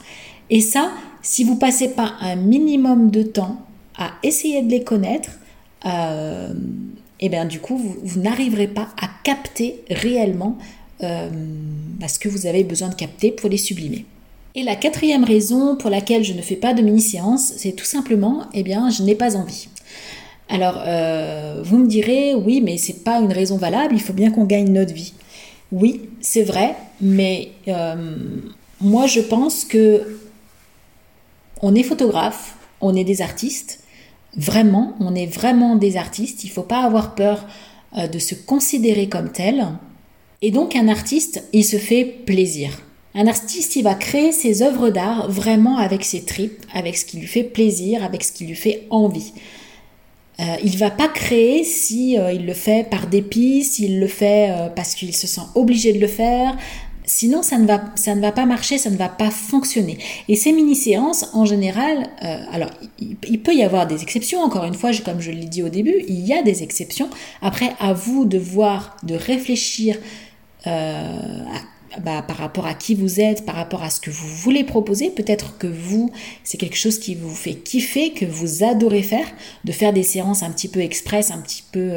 Et 0.50 0.60
ça, 0.60 0.90
si 1.22 1.44
vous 1.44 1.58
passez 1.58 1.90
pas 1.90 2.14
un 2.22 2.36
minimum 2.36 3.12
de 3.12 3.22
temps 3.22 3.58
à 3.96 4.14
essayer 4.24 4.64
de 4.64 4.72
les 4.72 4.84
connaître, 4.84 5.38
et 5.86 7.30
bien 7.30 7.46
du 7.46 7.60
coup, 7.60 7.78
vous, 7.78 7.96
vous 8.02 8.22
n'arriverez 8.22 8.68
pas 8.68 8.88
à 9.00 9.08
capter 9.24 9.84
réellement 9.92 10.58
ce 11.00 12.18
que 12.20 12.28
vous 12.28 12.48
avez 12.48 12.64
besoin 12.64 12.90
de 12.90 12.96
capter 12.96 13.32
pour 13.32 13.50
les 13.50 13.58
sublimer. 13.58 14.08
Et 14.56 14.64
la 14.64 14.76
quatrième 14.76 15.24
raison 15.24 15.76
pour 15.76 15.90
laquelle 15.90 16.24
je 16.24 16.34
ne 16.34 16.42
fais 16.42 16.56
pas 16.56 16.74
de 16.74 16.82
mini-séance, 16.82 17.54
c'est 17.58 17.74
tout 17.74 17.86
simplement, 17.86 18.46
eh 18.54 18.64
bien, 18.64 18.90
je 18.90 19.04
n'ai 19.04 19.16
pas 19.16 19.36
envie. 19.36 19.68
Alors, 20.50 20.82
euh, 20.86 21.62
vous 21.64 21.78
me 21.78 21.88
direz, 21.88 22.34
oui, 22.34 22.60
mais 22.62 22.78
c'est 22.78 23.04
pas 23.04 23.20
une 23.20 23.32
raison 23.32 23.58
valable, 23.58 23.94
il 23.94 24.02
faut 24.02 24.14
bien 24.14 24.32
qu'on 24.32 24.46
gagne 24.46 24.72
notre 24.72 24.94
vie. 24.94 25.14
Oui, 25.72 26.10
c'est 26.20 26.44
vrai, 26.44 26.76
mais 27.00 27.52
euh, 27.68 28.16
moi 28.82 29.06
je 29.06 29.22
pense 29.22 29.64
que 29.66 30.20
on 31.62 31.76
est 31.76 31.84
photographe, 31.84 32.56
on 32.82 32.96
est 32.96 33.04
des 33.04 33.22
artistes, 33.22 33.84
vraiment, 34.36 34.96
on 35.00 35.14
est 35.14 35.28
vraiment 35.28 35.76
des 35.76 35.96
artistes, 35.96 36.44
il 36.44 36.48
ne 36.48 36.54
faut 36.54 36.64
pas 36.64 36.82
avoir 36.82 37.14
peur 37.14 37.46
euh, 37.98 38.08
de 38.08 38.18
se 38.18 38.34
considérer 38.34 39.08
comme 39.08 39.32
tel. 39.32 39.68
Et 40.42 40.50
donc 40.50 40.76
un 40.76 40.88
artiste, 40.88 41.44
il 41.54 41.64
se 41.64 41.78
fait 41.78 42.04
plaisir. 42.04 42.72
Un 43.16 43.28
artiste, 43.28 43.76
il 43.76 43.84
va 43.84 43.96
créer 43.96 44.32
ses 44.32 44.62
œuvres 44.62 44.90
d'art 44.90 45.30
vraiment 45.30 45.78
avec 45.78 46.06
ses 46.06 46.24
tripes, 46.24 46.66
avec 46.74 46.96
ce 46.98 47.06
qui 47.06 47.18
lui 47.18 47.28
fait 47.28 47.44
plaisir, 47.44 48.04
avec 48.04 48.24
ce 48.24 48.32
qui 48.32 48.46
lui 48.46 48.56
fait 48.56 48.86
envie. 48.90 49.34
Euh, 50.40 50.56
il 50.64 50.78
va 50.78 50.90
pas 50.90 51.10
créer 51.10 51.64
si 51.64 52.18
euh, 52.18 52.32
il 52.32 52.46
le 52.46 52.54
fait 52.54 52.90
par 52.90 53.08
dépit, 53.08 53.64
s'il 53.64 54.00
le 54.00 54.08
fait 54.08 54.52
euh, 54.52 54.70
parce 54.70 54.96
qu'il 54.96 55.14
se 55.14 55.28
sent 55.28 55.42
obligé 55.56 55.92
de 55.92 56.00
le 56.00 56.08
faire. 56.08 56.56
Sinon, 57.10 57.42
ça 57.42 57.58
ne, 57.58 57.66
va, 57.66 57.82
ça 57.96 58.14
ne 58.14 58.22
va 58.22 58.32
pas 58.32 58.46
marcher, 58.46 58.78
ça 58.78 58.92
ne 58.92 58.96
va 58.96 59.10
pas 59.10 59.32
fonctionner. 59.32 59.98
Et 60.28 60.36
ces 60.36 60.52
mini-séances, 60.52 61.26
en 61.34 61.44
général, 61.44 62.08
euh, 62.24 62.38
alors 62.52 62.70
il, 63.00 63.40
peut 63.42 63.56
y 63.56 63.64
avoir 63.64 63.88
des 63.88 64.04
exceptions, 64.04 64.42
encore 64.42 64.64
une 64.66 64.76
fois, 64.76 64.92
comme 65.04 65.20
je 65.20 65.32
l'ai 65.32 65.48
dit 65.48 65.64
au 65.64 65.70
début, 65.70 66.04
il 66.08 66.20
y 66.20 66.34
a 66.34 66.44
des 66.44 66.62
exceptions. 66.62 67.10
Après, 67.42 67.72
à 67.80 67.94
vous 67.94 68.26
de 68.26 68.38
voir, 68.38 68.96
de 69.02 69.16
réfléchir 69.16 69.98
euh, 70.68 71.44
bah, 72.02 72.22
par 72.22 72.38
rapport 72.38 72.66
à 72.66 72.74
qui 72.74 72.96
vous 72.96 73.20
êtes, 73.20 73.46
par 73.46 73.56
rapport 73.56 73.84
à 73.84 73.90
ce 73.90 74.00
que 74.00 74.12
vous 74.12 74.28
voulez 74.28 74.64
proposer. 74.64 75.10
Peut-être 75.10 75.58
que 75.58 75.68
vous, 75.68 76.12
c'est 76.44 76.58
quelque 76.58 76.78
chose 76.78 77.00
qui 77.00 77.16
vous 77.16 77.34
fait 77.34 77.56
kiffer, 77.56 78.12
que 78.12 78.26
vous 78.26 78.64
adorez 78.64 79.04
faire, 79.04 79.28
de 79.66 79.72
faire 79.72 79.94
des 79.94 80.04
séances 80.04 80.44
un 80.44 80.52
petit 80.52 80.68
peu 80.68 80.82
express, 80.82 81.32
un 81.32 81.42
petit 81.42 81.64
peu 81.72 81.92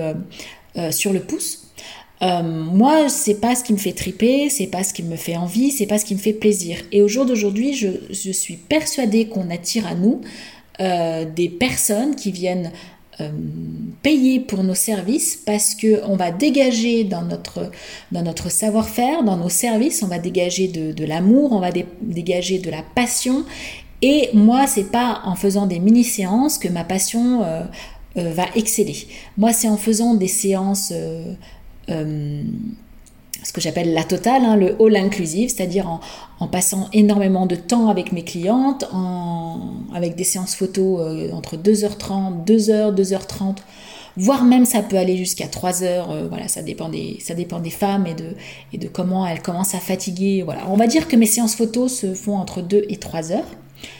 euh, 0.76 0.90
sur 0.90 1.12
le 1.12 1.20
pouce. 1.20 1.62
Euh, 2.22 2.42
moi, 2.42 3.08
c'est 3.08 3.40
pas 3.40 3.54
ce 3.56 3.64
qui 3.64 3.72
me 3.72 3.78
fait 3.78 3.92
triper, 3.92 4.48
c'est 4.48 4.68
pas 4.68 4.84
ce 4.84 4.94
qui 4.94 5.02
me 5.02 5.16
fait 5.16 5.36
envie, 5.36 5.72
c'est 5.72 5.86
pas 5.86 5.98
ce 5.98 6.04
qui 6.04 6.14
me 6.14 6.20
fait 6.20 6.32
plaisir. 6.32 6.78
Et 6.92 7.02
au 7.02 7.08
jour 7.08 7.26
d'aujourd'hui, 7.26 7.74
je, 7.74 8.32
suis 8.32 8.56
persuadée 8.56 9.26
qu'on 9.26 9.50
attire 9.50 9.86
à 9.86 9.94
nous 9.94 10.20
euh, 10.80 11.24
des 11.24 11.48
personnes 11.48 12.14
qui 12.14 12.30
viennent 12.30 12.70
euh, 13.20 13.30
payer 14.02 14.40
pour 14.40 14.64
nos 14.64 14.74
services 14.74 15.36
parce 15.36 15.74
que 15.74 16.02
on 16.06 16.16
va 16.16 16.30
dégager 16.30 17.04
dans 17.04 17.22
notre, 17.22 17.70
dans 18.10 18.22
notre 18.22 18.50
savoir-faire, 18.50 19.22
dans 19.22 19.36
nos 19.36 19.48
services, 19.48 20.02
on 20.02 20.08
va 20.08 20.18
dégager 20.18 20.68
de, 20.68 21.04
l'amour, 21.04 21.52
on 21.52 21.60
va 21.60 21.70
dégager 22.00 22.58
de 22.58 22.70
la 22.70 22.82
passion. 22.94 23.44
Et 24.00 24.30
moi, 24.34 24.66
c'est 24.66 24.90
pas 24.90 25.20
en 25.24 25.36
faisant 25.36 25.66
des 25.66 25.78
mini-séances 25.78 26.58
que 26.58 26.68
ma 26.68 26.82
passion 26.82 27.42
va 28.16 28.46
exceller. 28.56 29.06
Moi, 29.36 29.52
c'est 29.52 29.68
en 29.68 29.76
faisant 29.76 30.14
des 30.14 30.26
séances 30.26 30.92
euh, 31.88 32.42
ce 33.42 33.52
que 33.52 33.60
j'appelle 33.60 33.92
la 33.92 34.04
totale, 34.04 34.44
hein, 34.44 34.56
le 34.56 34.76
all 34.80 34.96
inclusive, 34.96 35.50
c'est-à-dire 35.50 36.00
en, 36.38 36.48
passant 36.48 36.88
énormément 36.92 37.46
de 37.46 37.54
temps 37.54 37.88
avec 37.88 38.12
mes 38.12 38.24
clientes, 38.24 38.84
en, 38.92 39.60
avec 39.94 40.16
des 40.16 40.24
séances 40.24 40.54
photos 40.54 41.00
euh, 41.00 41.32
entre 41.32 41.56
2h30, 41.56 42.44
2h, 42.44 42.94
2h30, 42.94 43.58
voire 44.16 44.44
même 44.44 44.64
ça 44.64 44.82
peut 44.82 44.96
aller 44.96 45.16
jusqu'à 45.16 45.46
3 45.46 45.82
heures, 45.82 46.10
euh, 46.10 46.26
voilà, 46.28 46.48
ça 46.48 46.62
dépend, 46.62 46.88
des, 46.88 47.18
femmes 47.70 48.06
et 48.06 48.14
de, 48.14 48.34
et 48.72 48.78
de 48.78 48.88
comment 48.88 49.26
elles 49.26 49.42
commencent 49.42 49.74
à 49.74 49.80
fatiguer. 49.80 50.42
Voilà. 50.42 50.62
On 50.68 50.76
va 50.76 50.86
dire 50.86 51.08
que 51.08 51.16
mes 51.16 51.26
séances 51.26 51.54
photos 51.54 51.92
se 51.94 52.14
font 52.14 52.36
entre 52.36 52.60
2 52.60 52.84
et 52.88 52.96
3 52.96 53.32
heures 53.32 53.46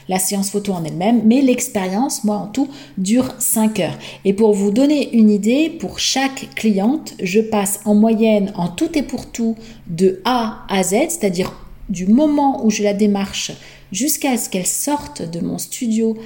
la 0.09 0.19
séance 0.19 0.51
photo 0.51 0.73
en 0.73 0.85
elle-même, 0.85 1.23
mais 1.25 1.41
l'expérience, 1.41 2.25
moi 2.25 2.37
en 2.37 2.47
tout, 2.47 2.69
dure 2.99 3.35
5 3.39 3.81
heures. 3.81 3.99
Et 4.25 4.33
pour 4.33 4.53
vous 4.53 4.71
donner 4.71 5.15
une 5.15 5.31
idée, 5.31 5.71
pour 5.71 5.99
chaque 5.99 6.49
cliente, 6.55 7.15
je 7.23 7.41
passe 7.41 7.81
en 7.85 7.95
moyenne, 7.95 8.53
en 8.57 8.69
tout 8.69 8.97
et 8.97 9.03
pour 9.03 9.31
tout, 9.31 9.57
de 9.87 10.21
A 10.25 10.65
à 10.69 10.83
Z, 10.83 10.91
c'est-à-dire 11.09 11.53
du 11.89 12.07
moment 12.07 12.65
où 12.65 12.71
je 12.71 12.83
la 12.83 12.95
démarche 12.95 13.53
jusqu'à 13.93 14.37
ce 14.37 14.49
qu'elle 14.49 14.67
sorte 14.67 15.23
de 15.23 15.41
mon 15.41 15.59
studio 15.59 16.17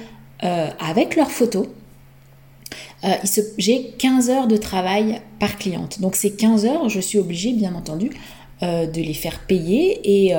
euh, 0.43 0.69
avec 0.79 1.15
leurs 1.15 1.31
photos. 1.31 1.67
Euh, 3.03 3.09
j'ai 3.57 3.91
15 3.97 4.29
heures 4.29 4.47
de 4.47 4.57
travail 4.57 5.21
par 5.39 5.57
cliente. 5.57 5.99
Donc 5.99 6.15
ces 6.15 6.31
15 6.31 6.65
heures, 6.65 6.89
je 6.89 6.99
suis 6.99 7.19
obligée, 7.19 7.53
bien 7.53 7.75
entendu, 7.75 8.11
euh, 8.63 8.87
de 8.87 9.01
les 9.01 9.13
faire 9.13 9.39
payer 9.45 10.27
et, 10.27 10.33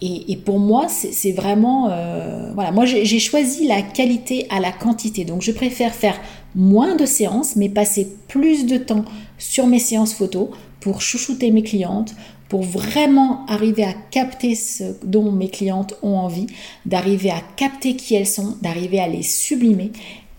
et, 0.00 0.36
pour 0.36 0.60
moi, 0.60 0.86
c'est 0.88 1.32
vraiment... 1.32 1.88
Euh, 1.90 2.52
voilà, 2.54 2.70
moi 2.70 2.84
j'ai 2.84 3.18
choisi 3.18 3.66
la 3.66 3.82
qualité 3.82 4.46
à 4.48 4.60
la 4.60 4.70
quantité. 4.70 5.24
Donc 5.24 5.42
je 5.42 5.50
préfère 5.50 5.92
faire 5.92 6.20
moins 6.54 6.94
de 6.94 7.04
séances, 7.04 7.56
mais 7.56 7.68
passer 7.68 8.08
plus 8.28 8.66
de 8.66 8.76
temps 8.76 9.04
sur 9.38 9.66
mes 9.66 9.80
séances 9.80 10.14
photos 10.14 10.50
pour 10.80 11.02
chouchouter 11.02 11.50
mes 11.50 11.64
clientes, 11.64 12.14
pour 12.48 12.62
vraiment 12.62 13.44
arriver 13.46 13.84
à 13.84 13.92
capter 13.92 14.54
ce 14.54 14.84
dont 15.04 15.32
mes 15.32 15.50
clientes 15.50 15.94
ont 16.02 16.16
envie, 16.16 16.46
d'arriver 16.86 17.30
à 17.30 17.42
capter 17.56 17.96
qui 17.96 18.14
elles 18.14 18.26
sont, 18.26 18.56
d'arriver 18.62 19.00
à 19.00 19.08
les 19.08 19.22
sublimer 19.22 19.90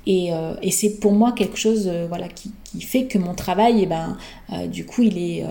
euh, 0.10 0.56
et, 0.62 0.72
c'est 0.72 1.00
pour 1.00 1.12
moi 1.12 1.34
quelque 1.34 1.58
chose 1.58 1.88
euh, 1.88 2.06
voilà, 2.08 2.28
qui, 2.28 2.52
fait 2.82 3.06
que 3.06 3.18
mon 3.18 3.36
travail, 3.36 3.82
eh 3.84 3.86
ben, 3.86 4.18
euh, 4.54 4.68
du 4.68 4.86
coup, 4.86 5.02
il 5.02 5.18
est, 5.18 5.44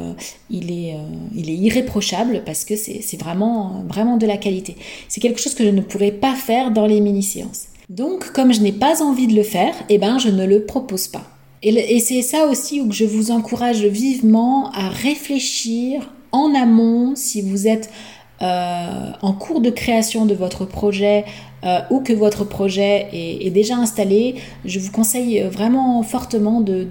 il, 0.50 0.70
est, 0.70 0.94
il 1.34 1.50
est 1.50 1.54
irréprochable 1.54 2.42
parce 2.46 2.64
que 2.64 2.76
c'est 2.76 3.16
vraiment, 3.18 3.84
vraiment 3.88 4.16
de 4.16 4.26
la 4.26 4.36
qualité. 4.36 4.76
C'est 5.08 5.20
quelque 5.20 5.40
chose 5.40 5.54
que 5.54 5.64
je 5.64 5.70
ne 5.70 5.80
pourrais 5.80 6.12
pas 6.12 6.34
faire 6.34 6.70
dans 6.70 6.86
les 6.86 7.00
mini-séances. 7.00 7.66
Donc, 7.88 8.32
comme 8.32 8.52
je 8.52 8.60
n'ai 8.60 8.72
pas 8.72 9.02
envie 9.02 9.26
de 9.26 9.34
le 9.34 9.42
faire, 9.42 9.74
eh 9.88 9.98
ben, 9.98 10.18
je 10.18 10.28
ne 10.28 10.44
le 10.44 10.64
propose 10.64 11.08
pas. 11.08 11.24
Et, 11.62 11.70
et 11.96 11.98
c'est 11.98 12.22
ça 12.22 12.46
aussi 12.46 12.80
où 12.80 12.92
je 12.92 13.04
vous 13.04 13.32
encourage 13.32 13.84
vivement 13.84 14.70
à 14.70 14.88
réfléchir 14.88 16.12
en 16.30 16.54
amont 16.54 17.14
si 17.16 17.42
vous 17.42 17.66
êtes 17.66 17.90
en 18.40 19.32
cours 19.32 19.60
de 19.60 19.70
création 19.70 20.24
de 20.24 20.34
votre 20.34 20.64
projet, 20.64 21.24
euh, 21.64 21.80
ou 21.90 22.00
que 22.00 22.12
votre 22.12 22.44
projet 22.44 23.08
est, 23.12 23.50
déjà 23.50 23.76
installé, 23.76 24.36
je 24.64 24.78
vous 24.78 24.92
conseille 24.92 25.40
vraiment 25.40 26.02
fortement 26.04 26.60
de, 26.60 26.86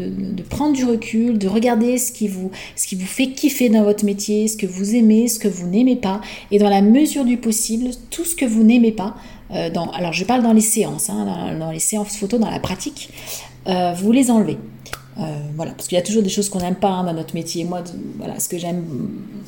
prendre 0.50 0.74
du 0.74 0.84
recul, 0.84 1.38
de 1.38 1.48
regarder 1.48 1.98
ce 1.98 2.12
qui, 2.12 2.28
vous, 2.28 2.52
ce 2.76 2.86
qui 2.86 2.96
vous 2.96 3.06
fait 3.06 3.28
kiffer 3.28 3.70
dans 3.70 3.84
votre 3.84 4.04
métier, 4.04 4.48
ce 4.50 4.58
que 4.58 4.66
vous 4.66 4.96
aimez, 4.96 5.30
ce 5.30 5.40
que 5.40 5.48
vous 5.48 5.68
n'aimez 5.68 5.96
pas, 5.96 6.20
et 6.52 6.60
dans 6.60 6.70
la 6.70 6.82
mesure 6.82 7.24
du 7.24 7.38
possible, 7.38 7.92
tout 8.10 8.26
ce 8.26 8.36
que 8.36 8.46
vous 8.46 8.64
n'aimez 8.64 8.92
pas. 8.92 9.16
Euh, 9.52 9.70
alors 9.94 10.12
je 10.12 10.26
parle 10.26 10.44
dans 10.44 10.54
les 10.54 10.60
séances, 10.60 11.10
hein, 11.10 11.56
dans, 11.58 11.72
les 11.72 11.80
séances 11.80 12.18
photo, 12.18 12.38
dans 12.38 12.50
la 12.50 12.60
pratique, 12.60 13.10
euh, 13.68 13.94
vous 13.94 14.12
les 14.12 14.30
enlevez. 14.30 14.58
voilà, 15.56 15.72
parce 15.72 15.88
qu'il 15.88 15.96
y 15.96 16.02
a 16.02 16.04
toujours 16.04 16.24
des 16.24 16.30
choses 16.30 16.50
qu'on 16.50 16.60
n'aime 16.60 16.76
pas 16.76 16.90
hein, 16.90 17.06
dans 17.06 17.14
notre 17.14 17.34
métier. 17.36 17.64
Moi, 17.64 17.84
voilà, 18.18 18.38
ce 18.42 18.50
que 18.50 18.58
j'aime 18.58 18.84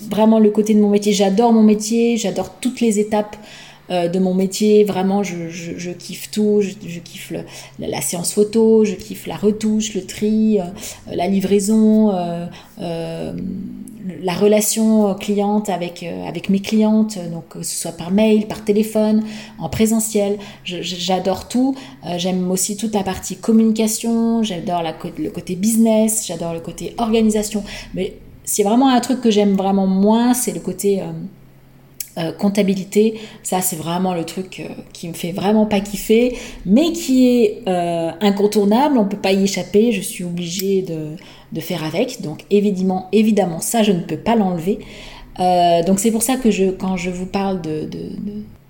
vraiment 0.09 0.39
le 0.39 0.49
côté 0.49 0.73
de 0.73 0.79
mon 0.79 0.89
métier, 0.89 1.11
j'adore 1.11 1.51
mon 1.51 1.63
métier, 1.63 2.15
j'adore 2.15 2.55
toutes 2.61 2.79
les 2.79 2.99
étapes 2.99 3.35
euh, 3.35 3.67
de 3.89 4.19
mon 4.19 4.33
métier. 4.33 4.83
Vraiment, 4.83 5.23
je, 5.23 5.91
kiffe 5.91 6.31
tout. 6.31 6.61
Je, 6.61 6.99
kiffe 6.99 7.33
la, 7.79 8.01
séance 8.01 8.33
photo, 8.33 8.85
je 8.85 8.95
kiffe 8.95 9.27
la 9.27 9.35
retouche, 9.35 9.93
le 9.95 10.05
tri, 10.05 10.59
euh, 10.59 10.63
la 11.13 11.27
livraison, 11.27 12.11
euh, 12.11 13.33
la 14.21 14.33
relation 14.33 15.13
cliente 15.15 15.69
avec, 15.69 16.05
mes 16.49 16.59
clientes, 16.59 17.17
donc 17.31 17.49
que 17.49 17.63
ce 17.63 17.75
soit 17.75 17.91
par 17.91 18.11
mail, 18.11 18.47
par 18.47 18.63
téléphone, 18.63 19.23
en 19.59 19.69
présentiel. 19.69 20.37
J'adore 20.63 21.47
tout. 21.47 21.75
J'aime 22.17 22.49
aussi 22.51 22.77
toute 22.77 22.93
la 22.93 23.03
partie 23.03 23.37
communication, 23.37 24.43
j'adore 24.43 24.83
le 25.17 25.29
côté 25.29 25.55
business, 25.55 26.25
j'adore 26.27 26.53
le 26.53 26.59
côté 26.59 26.95
organisation. 26.97 27.63
Mais 27.93 28.15
c'est 28.49 28.63
vraiment 28.63 28.89
un 28.89 28.99
truc 28.99 29.21
que 29.21 29.29
j'aime 29.29 29.55
vraiment 29.55 29.85
moins, 29.85 30.33
c'est 30.33 30.51
le 30.51 30.59
côté 30.59 31.01
euh, 31.01 31.05
comptabilité, 32.37 33.19
ça 33.43 33.61
c'est 33.61 33.75
vraiment 33.75 34.13
le 34.13 34.23
truc 34.25 34.59
euh, 34.59 34.73
qui 34.93 35.07
me 35.07 35.13
fait 35.13 35.31
vraiment 35.31 35.65
pas 35.65 35.79
kiffer, 35.79 36.37
mais 36.65 36.91
qui 36.91 37.27
est 37.27 37.61
euh, 37.67 38.11
incontournable, 38.21 38.97
on 38.97 39.05
peut 39.05 39.17
pas 39.17 39.31
y 39.31 39.43
échapper, 39.43 39.91
je 39.91 40.01
suis 40.01 40.23
obligée 40.23 40.81
de, 40.81 41.61
faire 41.61 41.83
avec, 41.83 42.21
donc 42.21 42.45
évidemment, 42.51 43.09
évidemment 43.11 43.59
ça 43.59 43.83
je 43.83 43.91
ne 43.91 44.01
peux 44.01 44.17
pas 44.17 44.35
l'enlever. 44.35 44.79
donc 45.85 45.99
c'est 45.99 46.11
pour 46.11 46.23
ça 46.23 46.35
que 46.37 46.51
je, 46.51 46.65
quand 46.65 46.95
je 46.95 47.09
vous 47.09 47.25
parle 47.25 47.61
de, 47.61 47.89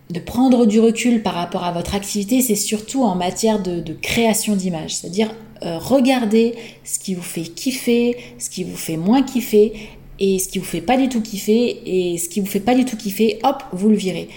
de, 0.09 0.19
prendre 0.19 0.65
du 0.65 0.79
recul 0.79 1.21
par 1.21 1.33
rapport 1.33 1.63
à 1.63 1.71
votre 1.71 1.95
activité, 1.95 2.41
c'est 2.41 2.55
surtout 2.55 3.03
en 3.03 3.15
matière 3.15 3.61
de, 3.61 3.93
création 4.01 4.55
d'images, 4.55 4.95
c'est-à-dire 4.95 5.29
regardez 5.61 6.55
ce 6.83 6.99
qui 6.99 7.13
vous 7.15 7.21
fait 7.21 7.43
kiffer, 7.43 8.17
ce 8.37 8.49
qui 8.49 8.63
vous 8.63 8.77
fait 8.77 8.97
moins 8.97 9.21
kiffer, 9.21 9.73
et 10.19 10.39
ce 10.39 10.47
qui 10.49 10.59
vous 10.59 10.65
fait 10.65 10.81
pas 10.81 10.97
du 10.97 11.09
tout 11.09 11.21
kiffer 11.21 11.81
et 11.85 12.17
ce 12.17 12.29
qui 12.29 12.39
vous 12.39 12.47
fait 12.47 12.59
pas 12.59 12.75
du 12.75 12.85
tout 12.85 12.97
kiffer, 12.97 13.39
hop, 13.43 13.63
vous 13.71 13.89
le 13.89 13.95
virez. 13.95 14.29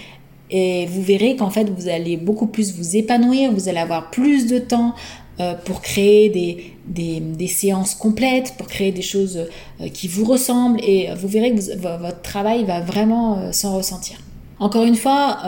Et 0.49 0.85
vous 0.85 1.01
verrez 1.01 1.35
qu'en 1.35 1.49
fait, 1.49 1.69
vous 1.69 1.87
allez 1.87 2.15
beaucoup 2.15 2.47
plus 2.47 2.75
vous 2.75 2.95
épanouir, 2.95 3.51
vous 3.51 3.69
allez 3.69 3.79
avoir 3.79 4.11
plus 4.11 4.47
de 4.47 4.59
temps 4.59 4.93
euh, 5.39 5.55
pour 5.65 5.81
créer 5.81 6.29
des, 6.29 6.75
des, 6.85 7.47
séances 7.47 7.95
complètes, 7.95 8.53
pour 8.55 8.67
créer 8.67 8.91
des 8.91 9.01
choses 9.01 9.47
euh, 9.81 9.87
qui 9.89 10.07
vous 10.07 10.25
ressemblent 10.25 10.79
et 10.83 11.09
vous 11.15 11.27
verrez 11.27 11.55
que 11.55 11.75
votre 11.97 12.21
travail 12.21 12.65
va 12.65 12.81
vraiment 12.81 13.39
euh, 13.39 13.51
s'en 13.51 13.75
ressentir. 13.75 14.17
Encore 14.59 14.83
une 14.83 14.95
fois, 14.95 15.39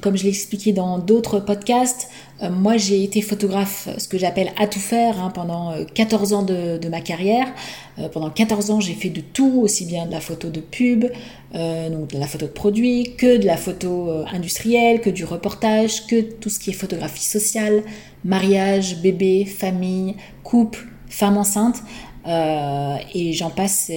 comme 0.00 0.16
je 0.16 0.24
l'ai 0.24 0.30
expliqué 0.30 0.72
dans 0.72 0.98
d'autres 0.98 1.40
podcasts, 1.40 2.08
moi 2.50 2.76
j'ai 2.76 3.04
été 3.04 3.22
photographe, 3.22 3.88
ce 3.96 4.08
que 4.08 4.18
j'appelle 4.18 4.50
à 4.58 4.66
tout 4.66 4.80
faire, 4.80 5.20
hein, 5.20 5.30
pendant 5.32 5.74
14 5.94 6.32
ans 6.32 6.42
de, 6.42 6.88
ma 6.88 7.00
carrière. 7.00 7.46
Euh, 7.98 8.08
pendant 8.08 8.30
14 8.30 8.70
ans, 8.70 8.80
j'ai 8.80 8.94
fait 8.94 9.08
de 9.08 9.20
tout, 9.20 9.60
aussi 9.62 9.86
bien 9.86 10.06
de 10.06 10.10
la 10.10 10.20
photo 10.20 10.50
de 10.50 10.60
pub, 10.60 11.04
euh, 11.54 11.90
donc 11.90 12.08
de 12.08 12.18
la 12.18 12.26
photo 12.26 12.46
de 12.46 12.50
produit, 12.50 13.14
que 13.16 13.36
de 13.36 13.46
la 13.46 13.56
photo 13.56 14.10
euh, 14.10 14.24
industrielle, 14.32 15.00
que 15.00 15.10
du 15.10 15.24
reportage, 15.24 16.06
que 16.06 16.20
tout 16.20 16.50
ce 16.50 16.58
qui 16.58 16.70
est 16.70 16.74
photographie 16.74 17.24
sociale, 17.24 17.84
mariage, 18.24 19.00
bébé, 19.00 19.44
famille, 19.44 20.16
couple, 20.42 20.86
femme 21.08 21.36
enceinte, 21.36 21.82
et 22.26 23.34
j'en 23.34 23.50
passe, 23.50 23.90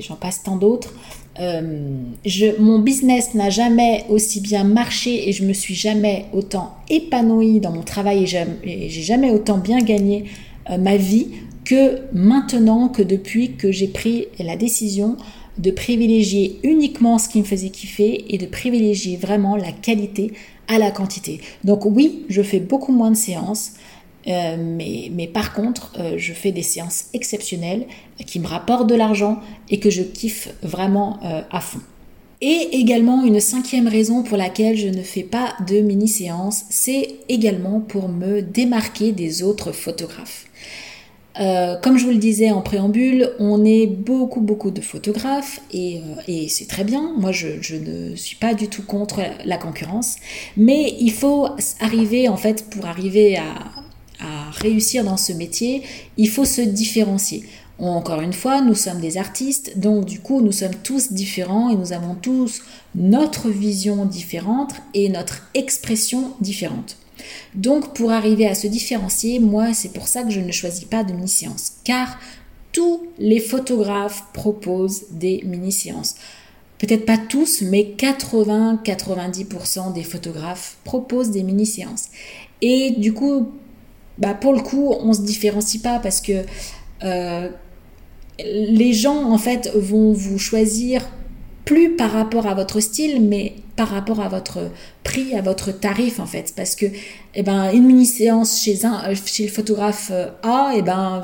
j'en 0.00 0.16
passe 0.16 0.42
tant 0.42 0.56
d'autres. 0.56 0.92
Je, 1.38 2.60
mon 2.60 2.78
business 2.78 3.34
n'a 3.34 3.50
jamais 3.50 4.04
aussi 4.08 4.40
bien 4.40 4.64
marché 4.64 5.28
et 5.28 5.32
je 5.32 5.44
me 5.44 5.52
suis 5.52 5.74
jamais 5.74 6.26
autant 6.32 6.74
épanouie 6.90 7.60
dans 7.60 7.72
mon 7.72 7.82
travail 7.82 8.24
et 8.64 8.88
j'ai 8.88 9.02
jamais 9.02 9.30
autant 9.30 9.58
bien 9.58 9.78
gagné 9.78 10.24
ma 10.78 10.96
vie 10.96 11.28
que 11.64 12.00
maintenant, 12.12 12.88
que 12.88 13.02
depuis 13.02 13.56
que 13.56 13.72
j'ai 13.72 13.88
pris 13.88 14.26
la 14.38 14.56
décision 14.56 15.16
de 15.58 15.70
privilégier 15.70 16.58
uniquement 16.62 17.18
ce 17.18 17.28
qui 17.28 17.38
me 17.38 17.44
faisait 17.44 17.70
kiffer 17.70 18.24
et 18.34 18.38
de 18.38 18.46
privilégier 18.46 19.16
vraiment 19.16 19.56
la 19.56 19.70
qualité 19.70 20.32
à 20.68 20.78
la 20.78 20.90
quantité. 20.90 21.40
Donc 21.64 21.84
oui, 21.84 22.24
je 22.28 22.42
fais 22.42 22.60
beaucoup 22.60 22.92
moins 22.92 23.10
de 23.10 23.16
séances, 23.16 23.72
euh, 24.28 24.56
mais, 24.58 25.26
par 25.26 25.52
contre, 25.52 25.92
euh, 25.98 26.14
je 26.16 26.32
fais 26.32 26.52
des 26.52 26.62
séances 26.62 27.06
exceptionnelles 27.12 27.86
qui 28.26 28.38
me 28.40 28.46
rapportent 28.46 28.88
de 28.88 28.94
l'argent 28.94 29.40
et 29.68 29.80
que 29.80 29.90
je 29.90 30.02
kiffe 30.02 30.48
vraiment 30.62 31.18
euh, 31.24 31.42
à 31.50 31.60
fond. 31.60 31.80
Et 32.40 32.68
également 32.72 33.24
une 33.24 33.38
cinquième 33.40 33.86
raison 33.86 34.24
pour 34.24 34.36
laquelle 34.36 34.76
je 34.76 34.88
ne 34.88 35.02
fais 35.02 35.22
pas 35.22 35.54
de 35.66 35.80
mini-séances, 35.80 36.64
c'est 36.70 37.16
également 37.28 37.80
pour 37.80 38.08
me 38.08 38.42
démarquer 38.42 39.12
des 39.12 39.44
autres 39.44 39.70
photographes. 39.70 40.46
Comme 41.82 41.96
je 41.96 42.04
vous 42.04 42.10
le 42.10 42.18
disais 42.18 42.50
en 42.50 42.60
préambule, 42.60 43.30
on 43.38 43.64
est 43.64 43.86
beaucoup 43.86 44.42
beaucoup 44.42 44.70
de 44.70 44.82
photographes 44.82 45.60
et, 45.72 46.02
c'est 46.48 46.68
très 46.68 46.84
bien. 46.84 47.14
Moi, 47.16 47.32
je, 47.32 47.76
ne 47.76 48.16
suis 48.16 48.36
pas 48.36 48.52
du 48.52 48.68
tout 48.68 48.82
contre 48.82 49.20
la 49.46 49.56
concurrence, 49.56 50.16
mais 50.58 50.94
il 51.00 51.12
faut 51.12 51.46
arriver 51.80 52.28
en 52.28 52.36
fait 52.36 52.68
pour 52.68 52.84
arriver 52.84 53.38
à, 53.38 53.81
à 54.22 54.50
réussir 54.50 55.04
dans 55.04 55.16
ce 55.16 55.32
métier, 55.32 55.82
il 56.16 56.28
faut 56.28 56.44
se 56.44 56.60
différencier. 56.60 57.44
Encore 57.78 58.20
une 58.20 58.32
fois, 58.32 58.60
nous 58.60 58.76
sommes 58.76 59.00
des 59.00 59.16
artistes, 59.18 59.78
donc 59.78 60.04
du 60.04 60.20
coup, 60.20 60.40
nous 60.40 60.52
sommes 60.52 60.76
tous 60.84 61.12
différents 61.12 61.70
et 61.70 61.74
nous 61.74 61.92
avons 61.92 62.14
tous 62.14 62.62
notre 62.94 63.48
vision 63.48 64.04
différente 64.04 64.74
et 64.94 65.08
notre 65.08 65.48
expression 65.54 66.34
différente. 66.40 66.96
Donc 67.54 67.94
pour 67.94 68.12
arriver 68.12 68.46
à 68.46 68.54
se 68.54 68.66
différencier, 68.66 69.38
moi 69.40 69.74
c'est 69.74 69.92
pour 69.92 70.08
ça 70.08 70.22
que 70.22 70.30
je 70.30 70.40
ne 70.40 70.52
choisis 70.52 70.84
pas 70.84 71.04
de 71.04 71.12
mini-séances, 71.12 71.72
car 71.84 72.18
tous 72.72 73.02
les 73.18 73.40
photographes 73.40 74.24
proposent 74.32 75.04
des 75.10 75.42
mini-séances. 75.44 76.14
Peut-être 76.78 77.06
pas 77.06 77.18
tous, 77.18 77.62
mais 77.62 77.94
80-90% 77.96 79.92
des 79.92 80.02
photographes 80.02 80.76
proposent 80.84 81.30
des 81.30 81.42
mini-séances. 81.44 82.06
Et 82.60 82.92
du 82.92 83.12
coup, 83.12 83.52
bah 84.18 84.34
pour 84.34 84.52
le 84.52 84.60
coup, 84.60 84.94
on 85.00 85.12
se 85.12 85.22
différencie 85.22 85.82
pas 85.82 85.98
parce 85.98 86.20
que 86.20 86.44
euh, 87.04 87.48
les 88.38 88.92
gens 88.92 89.30
en 89.30 89.38
fait 89.38 89.70
vont 89.74 90.12
vous 90.12 90.38
choisir 90.38 91.08
plus 91.64 91.96
par 91.96 92.10
rapport 92.10 92.46
à 92.46 92.54
votre 92.54 92.80
style, 92.80 93.22
mais 93.22 93.54
par 93.76 93.88
rapport 93.88 94.20
à 94.20 94.28
votre 94.28 94.70
prix, 95.02 95.34
à 95.34 95.40
votre 95.40 95.72
tarif 95.72 96.20
en 96.20 96.26
fait, 96.26 96.52
parce 96.54 96.74
que 96.74 96.86
eh 97.34 97.42
ben 97.42 97.70
une 97.72 97.86
mini 97.86 98.04
séance 98.04 98.60
chez 98.62 98.84
un 98.84 99.02
euh, 99.04 99.14
le 99.38 99.48
photographe 99.48 100.10
euh, 100.12 100.28
A, 100.42 100.72
eh 100.76 100.82
ben 100.82 101.22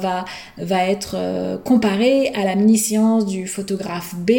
va 0.57 0.85
être 0.89 1.15
euh, 1.17 1.59
comparée 1.59 2.29
à 2.35 2.45
la 2.45 2.55
mini 2.55 2.79
séance 2.79 3.27
du 3.27 3.47
photographe 3.47 4.15
B, 4.17 4.31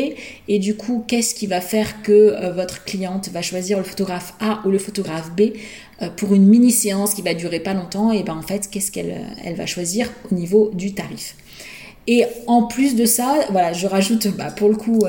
et 0.48 0.60
du 0.60 0.76
coup 0.76 1.04
qu'est-ce 1.08 1.36
qui 1.36 1.48
va 1.48 1.62
faire 1.62 2.02
que 2.02 2.52
votre 2.54 2.84
cliente 2.84 3.30
va 3.30 3.42
choisir 3.42 3.78
le 3.78 3.84
photographe 3.84 4.34
A 4.40 4.62
ou 4.66 4.72
le 4.72 4.80
photographe 4.80 5.32
B 5.32 5.54
pour 6.16 6.34
une 6.34 6.48
mini 6.48 6.72
séance 6.72 7.14
qui 7.14 7.22
va 7.22 7.34
durer 7.34 7.60
pas 7.60 7.74
longtemps, 7.74 8.12
et 8.12 8.24
ben 8.24 8.36
en 8.36 8.42
fait 8.42 8.70
qu'est-ce 8.72 8.92
qu'elle 8.92 9.26
elle 9.44 9.56
va 9.56 9.66
choisir 9.66 10.10
au 10.32 10.36
niveau 10.36 10.72
du 10.74 10.94
tarif? 10.94 11.36
Et 12.08 12.26
en 12.48 12.64
plus 12.64 12.96
de 12.96 13.06
ça, 13.06 13.36
voilà, 13.52 13.72
je 13.72 13.86
rajoute 13.86 14.30
bah, 14.36 14.50
pour 14.50 14.70
le 14.70 14.76
coup 14.76 15.02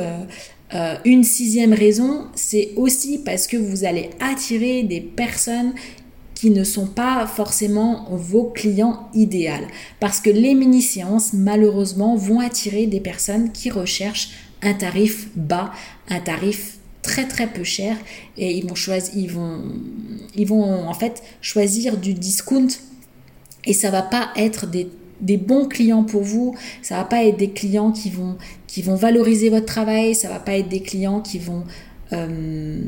une 1.05 1.25
sixième 1.25 1.73
raison, 1.73 2.27
c'est 2.35 2.71
aussi 2.77 3.19
parce 3.19 3.47
que 3.47 3.57
vous 3.57 3.85
allez 3.85 4.11
attirer 4.21 4.83
des 4.83 5.01
personnes 5.01 5.73
qui 6.41 6.51
ne 6.51 6.65
sont 6.65 6.87
pas 6.87 7.27
forcément 7.27 8.07
vos 8.11 8.45
clients 8.45 9.11
idéaux. 9.13 9.67
Parce 10.01 10.21
que 10.21 10.31
les 10.31 10.55
mini-séances, 10.55 11.35
malheureusement, 11.35 12.17
vont 12.17 12.41
attirer 12.41 12.87
des 12.87 13.01
personnes 13.01 13.53
qui 13.53 13.69
recherchent 13.69 14.31
un 14.63 14.73
tarif 14.73 15.29
bas, 15.37 15.71
un 16.09 16.21
tarif 16.21 16.79
très 17.03 17.27
très 17.27 17.47
peu 17.47 17.65
cher 17.65 17.97
et 18.37 18.53
ils 18.57 18.67
vont 18.67 18.75
choisir 18.75 19.13
ils 20.35 20.47
vont 20.47 20.89
en 20.89 20.95
fait 20.95 21.23
choisir 21.41 21.97
du 21.97 22.13
discount 22.13 22.69
et 23.65 23.73
ça 23.73 23.91
va 23.91 24.03
pas 24.03 24.31
être 24.37 24.67
des 24.67 24.89
des 25.21 25.37
bons 25.37 25.67
clients 25.67 26.05
pour 26.05 26.23
vous. 26.23 26.55
Ça 26.83 26.97
va 26.97 27.05
pas 27.05 27.25
être 27.25 27.37
des 27.37 27.51
clients 27.51 27.93
qui 27.93 28.11
vont, 28.11 28.37
qui 28.71 28.83
vont 28.83 28.95
valoriser 28.95 29.51
votre 29.51 29.67
travail. 29.67 30.15
Ça 30.15 30.29
va 30.29 30.39
pas 30.39 30.57
être 30.57 30.69
des 30.69 30.81
clients 30.81 31.21
qui 31.21 31.41
vont, 31.41 31.65
euh, 32.13 32.79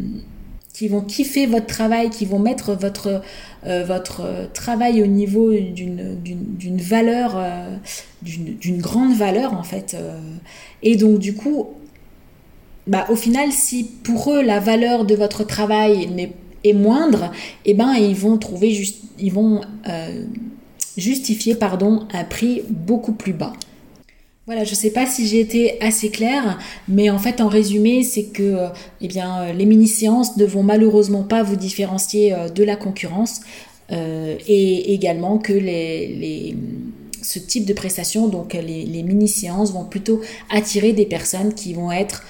qui 0.73 0.87
vont 0.87 1.01
kiffer 1.01 1.47
votre 1.47 1.67
travail, 1.67 2.09
qui 2.09 2.25
vont 2.25 2.39
mettre 2.39 2.75
votre, 2.75 3.21
euh, 3.67 3.85
votre 3.85 4.49
travail 4.55 5.03
au 5.03 5.07
niveau 5.07 5.53
d'une 5.53 6.81
valeur, 6.81 7.33
euh, 7.37 7.77
d'une 8.23 8.81
grande 8.81 9.15
valeur 9.15 9.55
en 9.55 9.65
fait. 9.65 9.97
Et 10.85 10.95
donc 10.95 11.19
du 11.19 11.35
coup, 11.35 11.71
bah, 12.87 13.07
au 13.11 13.17
final, 13.17 13.51
si 13.51 13.83
pour 13.83 14.33
eux 14.33 14.43
la 14.43 14.61
valeur 14.61 15.05
de 15.05 15.17
votre 15.17 15.45
travail 15.45 16.09
est 16.63 16.75
moindre, 16.75 17.33
eh 17.65 17.75
ben 17.75 17.93
ils 17.95 18.15
vont 18.15 18.39
trouver 18.39 18.71
juste, 18.71 19.03
ils 19.19 19.33
vont 19.33 19.63
justifier 20.97 21.57
pardon, 21.57 22.07
un 22.13 22.23
prix 22.23 22.63
beaucoup 22.71 23.15
plus 23.15 23.33
bas. 23.33 23.53
Voilà, 24.47 24.65
je 24.65 24.71
ne 24.71 24.77
sais 24.77 24.91
pas 24.91 25.07
si 25.07 25.29
j'ai 25.29 25.39
été 25.39 25.81
assez 25.81 26.11
claire, 26.11 26.59
mais 26.89 27.11
en 27.11 27.19
fait, 27.19 27.41
en 27.41 27.47
résumé, 27.47 28.03
c'est 28.03 28.25
que 28.25 28.71
eh 29.01 29.09
euh, 29.17 29.53
les 29.53 29.65
mini-séances 29.65 30.37
ne 30.37 30.45
vont 30.45 30.65
malheureusement 30.65 31.23
pas 31.23 31.45
vous 31.45 31.55
différencier 31.55 32.35
euh, 32.35 32.49
de 32.49 32.65
la 32.65 32.75
concurrence 32.75 33.43
euh, 33.93 34.37
et 34.49 34.95
également 34.95 35.39
que 35.39 35.53
ce 37.23 37.39
type 37.39 37.67
de 37.67 37.73
prestation, 37.73 38.27
donc 38.27 38.55
les, 38.55 39.03
mini-séances, 39.05 39.73
vont 39.73 39.85
plutôt 39.85 40.21
attirer 40.51 40.93
des 40.93 41.07
personnes 41.07 41.55
qui 41.55 41.73
vont 41.73 41.93
être 41.93 42.25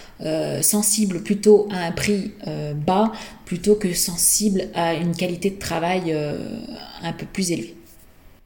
sensibles 0.60 1.22
plutôt 1.22 1.66
à 1.72 1.86
un 1.86 1.92
prix 1.92 2.32
bas 2.86 3.10
plutôt 3.46 3.74
que 3.74 3.92
sensibles 3.94 4.68
à 4.74 4.94
une 4.94 5.16
qualité 5.16 5.48
de 5.48 5.58
travail 5.58 6.14
un 7.02 7.12
peu 7.14 7.24
plus 7.32 7.52
élevée. 7.52 7.74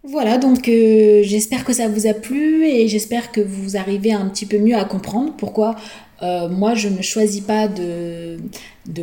Voilà, 0.09 0.39
donc 0.39 0.69
euh, 0.69 1.23
j'espère 1.25 1.65
que 1.65 1.73
ça 1.73 1.89
vous 1.89 2.07
a 2.07 2.15
plu 2.15 2.65
et 2.65 2.87
j'espère 2.87 3.33
que 3.33 3.41
vous 3.41 3.77
arrivez 3.77 4.13
un 4.13 4.27
petit 4.29 4.47
peu 4.47 4.59
mieux 4.59 4.77
à 4.77 4.85
comprendre 4.85 5.33
pourquoi 5.37 5.75
euh, 6.23 6.49
moi 6.49 6.75
je 6.75 6.89
ne 6.89 7.03
choisis 7.03 7.41
pas 7.41 7.67
de, 7.67 8.39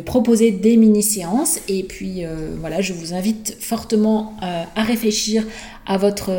proposer 0.06 0.50
des 0.50 0.78
mini-séances. 0.78 1.60
Et 1.68 1.82
puis 1.82 2.24
euh, 2.24 2.54
voilà, 2.58 2.80
je 2.80 2.94
vous 2.94 3.12
invite 3.12 3.54
fortement 3.60 4.34
à 4.40 4.82
réfléchir 4.82 5.44
à 5.86 5.98
votre, 5.98 6.30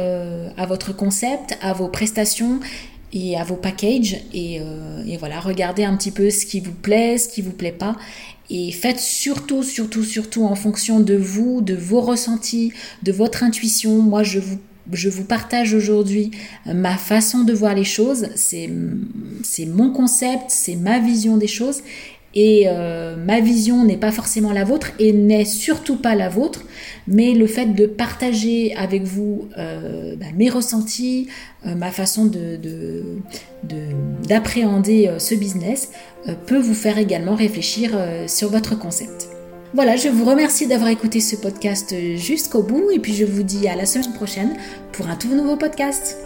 à 0.58 0.66
votre 0.66 0.96
concept, 0.96 1.60
à 1.62 1.74
vos 1.74 1.88
prestations 1.88 2.60
et 3.14 3.38
à 3.38 3.44
vos 3.44 3.56
packages 3.56 4.18
et, 4.34 4.62
et, 5.08 5.18
voilà, 5.18 5.40
regardez 5.40 5.84
un 5.84 5.96
petit 5.96 6.12
peu 6.12 6.32
ce 6.32 6.46
qui 6.46 6.60
vous 6.60 6.74
plaît, 6.74 7.20
ce 7.20 7.30
qui 7.30 7.42
vous 7.42 7.54
plaît 7.54 7.72
pas 7.72 7.96
et 8.50 8.72
faites 8.72 9.00
surtout, 9.00 9.64
surtout, 9.64 10.04
surtout 10.04 10.44
en 10.46 10.56
fonction 10.56 11.00
de 11.00 11.16
vous, 11.16 11.62
de 11.62 11.76
vos 11.76 12.02
ressentis, 12.02 12.72
de 13.04 13.12
votre 13.12 13.44
intuition. 13.44 13.98
Moi, 14.00 14.24
je 14.24 14.40
vous, 14.40 15.24
partage 15.24 15.74
aujourd'hui 15.74 16.32
ma 16.66 16.98
façon 16.98 17.44
de 17.44 17.54
voir 17.54 17.74
les 17.74 17.84
choses. 17.84 18.28
C'est 18.36 18.68
mon 19.66 19.92
concept, 19.92 20.46
c'est 20.50 20.76
ma 20.76 21.00
vision 21.00 21.38
des 21.38 21.48
choses. 21.48 21.82
Et 22.36 22.66
euh, 22.68 23.16
ma 23.16 23.40
vision 23.40 23.86
n'est 23.86 23.96
pas 23.96 24.12
forcément 24.12 24.52
la 24.52 24.66
vôtre 24.66 24.92
et 25.00 25.14
n'est 25.14 25.46
surtout 25.46 25.96
pas 25.96 26.16
la 26.16 26.28
vôtre, 26.28 26.66
mais 27.08 27.34
le 27.34 27.48
fait 27.48 27.68
de 27.68 27.86
partager 27.86 28.76
avec 28.76 29.04
vous 29.04 29.48
euh, 29.58 30.18
bah, 30.18 30.26
mes 30.36 30.50
ressentis, 30.50 31.30
euh, 31.66 31.76
ma 31.76 31.92
façon 31.92 32.30
d'appréhender 34.28 35.08
de, 35.08 35.20
ce 35.20 35.34
business 35.34 35.92
peut 36.46 36.60
vous 36.60 36.74
faire 36.74 36.98
également 36.98 37.36
réfléchir 37.36 37.98
sur 38.28 38.50
votre 38.50 38.78
concept. 38.78 39.30
Voilà, 39.74 39.96
je 39.96 40.10
vous 40.10 40.26
remercie 40.26 40.68
d'avoir 40.68 40.90
écouté 40.90 41.20
ce 41.20 41.36
podcast 41.36 41.96
jusqu'au 42.16 42.64
bout 42.64 42.92
et 42.92 43.00
puis 43.00 43.14
je 43.14 43.26
vous 43.26 43.44
dis 43.44 43.68
à 43.68 43.76
la 43.76 43.86
semaine 43.86 44.14
prochaine 44.14 44.56
pour 44.92 45.08
un 45.08 45.16
tout 45.16 45.36
nouveau 45.36 45.56
podcast. 45.56 46.18